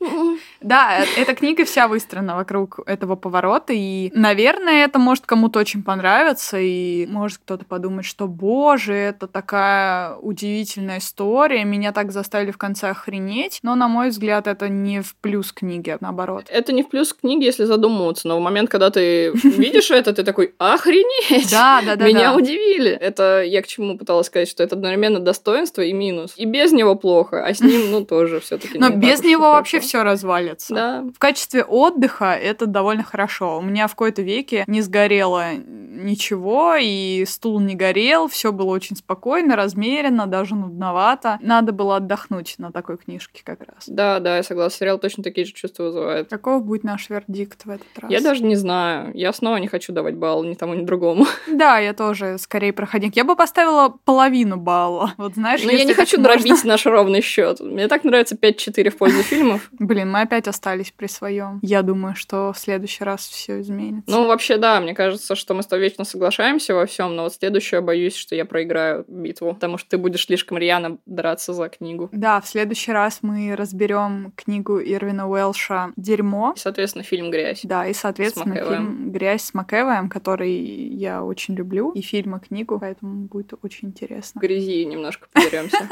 Ну, 0.00 0.38
да, 0.60 1.00
э, 1.00 1.06
эта 1.16 1.34
книга 1.34 1.64
вся 1.64 1.88
выстроена 1.88 2.36
вокруг 2.36 2.80
этого 2.86 3.16
поворота, 3.16 3.72
и, 3.72 4.10
наверное, 4.14 4.84
это 4.84 4.98
может 4.98 5.24
кому-то 5.26 5.58
очень 5.58 5.82
понравиться, 5.82 6.58
и 6.58 7.06
может 7.06 7.38
кто-то 7.38 7.64
подумать, 7.64 8.04
что, 8.04 8.28
боже, 8.28 8.94
это 8.94 9.26
такая 9.26 10.16
удивительная 10.16 10.98
история, 10.98 11.64
меня 11.64 11.92
так 11.92 12.12
заставили 12.12 12.50
в 12.50 12.58
конце 12.58 12.90
охренеть, 12.90 13.60
но, 13.62 13.74
на 13.74 13.88
мой 13.88 14.10
взгляд, 14.10 14.46
это 14.46 14.68
не 14.68 15.00
в 15.00 15.14
плюс 15.16 15.52
книги, 15.52 15.90
а 15.90 15.98
наоборот. 16.00 16.41
Вот. 16.42 16.56
Это 16.56 16.72
не 16.72 16.82
в 16.82 16.88
плюс 16.88 17.12
книги, 17.12 17.44
если 17.44 17.64
задумываться, 17.64 18.28
но 18.28 18.38
в 18.38 18.40
момент, 18.40 18.70
когда 18.70 18.90
ты 18.90 19.32
видишь 19.44 19.90
это, 19.90 20.12
ты 20.12 20.22
такой, 20.24 20.54
охренеть! 20.58 21.50
Да, 21.50 21.82
да, 21.84 21.96
да. 21.96 22.06
Меня 22.06 22.34
удивили. 22.34 22.90
Это 22.90 23.42
я 23.42 23.62
к 23.62 23.66
чему 23.66 23.98
пыталась 23.98 24.26
сказать, 24.26 24.48
что 24.48 24.62
это 24.62 24.76
одновременно 24.76 25.20
достоинство 25.20 25.82
и 25.82 25.92
минус. 25.92 26.34
И 26.36 26.44
без 26.44 26.72
него 26.72 26.94
плохо, 26.94 27.44
а 27.44 27.54
с 27.54 27.60
ним, 27.60 27.90
ну, 27.90 28.04
тоже 28.04 28.40
все 28.40 28.58
таки 28.58 28.78
Но 28.78 28.90
без 28.90 29.22
него 29.22 29.52
вообще 29.52 29.80
все 29.80 30.02
развалится. 30.02 30.74
Да. 30.74 31.04
В 31.14 31.18
качестве 31.18 31.64
отдыха 31.64 32.32
это 32.34 32.66
довольно 32.66 33.04
хорошо. 33.04 33.58
У 33.58 33.62
меня 33.62 33.86
в 33.86 33.92
какой-то 33.92 34.22
веке 34.22 34.64
не 34.66 34.80
сгорело 34.80 35.52
ничего, 35.54 36.76
и 36.80 37.24
стул 37.26 37.60
не 37.60 37.74
горел, 37.74 38.28
все 38.28 38.52
было 38.52 38.70
очень 38.70 38.96
спокойно, 38.96 39.56
размеренно, 39.56 40.26
даже 40.26 40.54
нудновато. 40.54 41.38
Надо 41.40 41.72
было 41.72 41.96
отдохнуть 41.96 42.54
на 42.58 42.72
такой 42.72 42.96
книжке 42.96 43.42
как 43.44 43.60
раз. 43.60 43.84
Да, 43.86 44.20
да, 44.20 44.36
я 44.36 44.42
согласна. 44.42 44.78
Сериал 44.78 44.98
точно 44.98 45.22
такие 45.22 45.46
же 45.46 45.52
чувства 45.52 45.84
вызывает. 45.84 46.28
Каков 46.32 46.64
будет 46.64 46.82
наш 46.82 47.10
вердикт 47.10 47.66
в 47.66 47.68
этот 47.68 47.98
раз? 47.98 48.10
Я 48.10 48.22
даже 48.22 48.42
не 48.42 48.56
знаю. 48.56 49.10
Я 49.12 49.34
снова 49.34 49.58
не 49.58 49.68
хочу 49.68 49.92
давать 49.92 50.14
балл 50.14 50.44
ни 50.44 50.54
тому, 50.54 50.72
ни 50.72 50.82
другому. 50.82 51.26
Да, 51.46 51.78
я 51.78 51.92
тоже 51.92 52.38
скорее 52.38 52.72
проходник. 52.72 53.14
Я 53.14 53.24
бы 53.24 53.36
поставила 53.36 53.94
половину 54.06 54.56
балла. 54.56 55.12
Вот 55.18 55.34
знаешь, 55.34 55.62
Но 55.62 55.70
я 55.70 55.84
не 55.84 55.92
хочу 55.92 56.18
можно... 56.18 56.38
дробить 56.38 56.64
наш 56.64 56.86
ровный 56.86 57.20
счет. 57.20 57.60
Мне 57.60 57.86
так 57.86 58.04
нравится 58.04 58.34
5-4 58.34 58.88
в 58.88 58.96
пользу 58.96 59.22
фильмов. 59.22 59.68
Блин, 59.78 60.10
мы 60.10 60.22
опять 60.22 60.48
остались 60.48 60.90
при 60.90 61.06
своем. 61.06 61.58
Я 61.60 61.82
думаю, 61.82 62.14
что 62.14 62.54
в 62.54 62.58
следующий 62.58 63.04
раз 63.04 63.28
все 63.28 63.60
изменится. 63.60 64.10
Ну, 64.10 64.26
вообще, 64.26 64.56
да, 64.56 64.80
мне 64.80 64.94
кажется, 64.94 65.34
что 65.34 65.52
мы 65.52 65.62
с 65.62 65.66
тобой 65.66 65.84
вечно 65.84 66.04
соглашаемся 66.04 66.74
во 66.74 66.86
всем, 66.86 67.14
но 67.14 67.24
вот 67.24 67.34
следующее 67.34 67.82
боюсь, 67.82 68.16
что 68.16 68.34
я 68.34 68.46
проиграю 68.46 69.04
битву, 69.06 69.52
потому 69.52 69.76
что 69.76 69.90
ты 69.90 69.98
будешь 69.98 70.24
слишком 70.24 70.56
рьяно 70.56 70.96
драться 71.04 71.52
за 71.52 71.68
книгу. 71.68 72.08
Да, 72.12 72.40
в 72.40 72.48
следующий 72.48 72.92
раз 72.92 73.18
мы 73.20 73.54
разберем 73.54 74.32
книгу 74.34 74.80
Ирвина 74.80 75.28
Уэлша 75.28 75.92
«Дерьмо». 75.96 76.21
И, 76.54 76.58
соответственно, 76.58 77.04
фильм 77.04 77.30
«Грязь». 77.30 77.60
Да, 77.64 77.86
и, 77.86 77.92
соответственно, 77.92 78.54
фильм 78.54 79.12
«Грязь» 79.12 79.44
с 79.44 79.54
Макэвоем, 79.54 80.08
который 80.08 80.52
я 80.52 81.22
очень 81.22 81.54
люблю, 81.54 81.90
и 81.92 82.00
фильм, 82.00 82.36
и 82.36 82.40
книгу, 82.40 82.78
поэтому 82.78 83.26
будет 83.26 83.54
очень 83.62 83.88
интересно. 83.88 84.40
В 84.40 84.42
грязи 84.42 84.84
немножко 84.84 85.28
подеремся. 85.32 85.88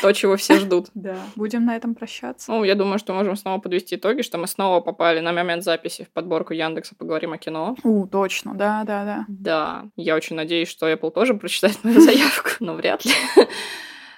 То, 0.00 0.12
чего 0.12 0.36
все 0.36 0.58
ждут. 0.58 0.88
Да. 0.94 1.16
Будем 1.36 1.64
на 1.64 1.74
этом 1.74 1.94
прощаться. 1.94 2.52
Ну, 2.52 2.62
я 2.64 2.74
думаю, 2.74 2.98
что 2.98 3.12
можем 3.12 3.34
снова 3.34 3.58
подвести 3.58 3.96
итоги, 3.96 4.22
что 4.22 4.38
мы 4.38 4.46
снова 4.46 4.80
попали 4.80 5.18
на 5.20 5.32
момент 5.32 5.64
записи 5.64 6.04
в 6.04 6.10
подборку 6.10 6.52
Яндекса 6.52 6.94
«Поговорим 6.94 7.32
о 7.32 7.38
кино». 7.38 7.76
У, 7.82 8.06
точно, 8.06 8.54
да, 8.54 8.84
да, 8.84 9.04
да. 9.04 9.24
Да. 9.28 9.84
Я 9.96 10.14
очень 10.14 10.36
надеюсь, 10.36 10.68
что 10.68 10.88
Apple 10.88 11.10
тоже 11.10 11.34
прочитает 11.34 11.82
мою 11.82 12.00
заявку, 12.00 12.50
но 12.60 12.74
вряд 12.74 13.04
ли. 13.04 13.12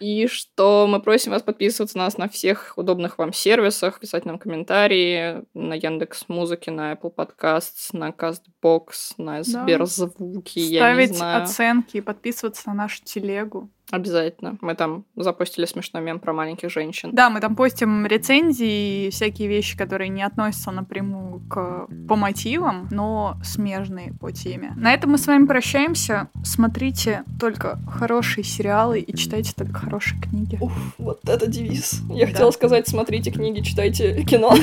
И 0.00 0.26
что 0.26 0.86
мы 0.86 1.00
просим 1.00 1.32
вас 1.32 1.42
подписываться 1.42 1.98
на 1.98 2.04
нас 2.04 2.18
на 2.18 2.28
всех 2.28 2.74
удобных 2.76 3.18
вам 3.18 3.32
сервисах, 3.32 4.00
писать 4.00 4.24
нам 4.24 4.38
комментарии 4.38 5.44
на 5.54 5.74
Яндекс 5.74 6.28
Музыке, 6.28 6.70
на 6.70 6.92
Apple 6.92 7.14
Podcasts, 7.14 7.90
на 7.92 8.10
CastBox, 8.10 9.14
на 9.18 9.42
Сберзвуки, 9.42 10.78
да. 10.78 10.90
я 10.90 10.94
не 10.94 11.06
знаю. 11.06 11.46
Ставить 11.46 11.50
оценки 11.50 11.96
и 11.98 12.00
подписываться 12.00 12.68
на 12.68 12.74
нашу 12.74 13.02
телегу. 13.04 13.70
Обязательно. 13.94 14.58
Мы 14.60 14.74
там 14.74 15.04
запустили 15.14 15.66
смешной 15.66 16.02
мем 16.02 16.18
про 16.18 16.32
маленьких 16.32 16.68
женщин. 16.68 17.10
Да, 17.12 17.30
мы 17.30 17.40
там 17.40 17.54
постим 17.54 18.06
рецензии 18.06 19.06
и 19.06 19.10
всякие 19.10 19.46
вещи, 19.46 19.76
которые 19.76 20.08
не 20.08 20.24
относятся 20.24 20.72
напрямую 20.72 21.40
к 21.48 21.86
по 22.08 22.16
мотивам, 22.16 22.88
но 22.90 23.36
смежные 23.44 24.12
по 24.14 24.32
теме. 24.32 24.72
На 24.76 24.92
этом 24.92 25.12
мы 25.12 25.18
с 25.18 25.28
вами 25.28 25.46
прощаемся. 25.46 26.28
Смотрите 26.42 27.22
только 27.38 27.78
хорошие 27.88 28.42
сериалы 28.42 28.98
и 28.98 29.16
читайте 29.16 29.52
только 29.56 29.74
хорошие 29.74 30.20
книги. 30.20 30.58
Уф, 30.60 30.72
вот 30.98 31.20
это 31.28 31.46
девиз. 31.46 32.02
Я 32.08 32.26
да. 32.26 32.32
хотела 32.32 32.50
сказать, 32.50 32.88
смотрите 32.88 33.30
книги, 33.30 33.60
читайте 33.60 34.22
кино. 34.24 34.54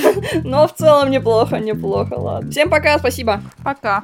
Но 0.44 0.68
в 0.68 0.76
целом 0.76 1.10
неплохо, 1.10 1.58
неплохо, 1.60 2.16
ладно. 2.16 2.52
Всем 2.52 2.70
пока, 2.70 3.00
спасибо. 3.00 3.42
Пока. 3.64 4.04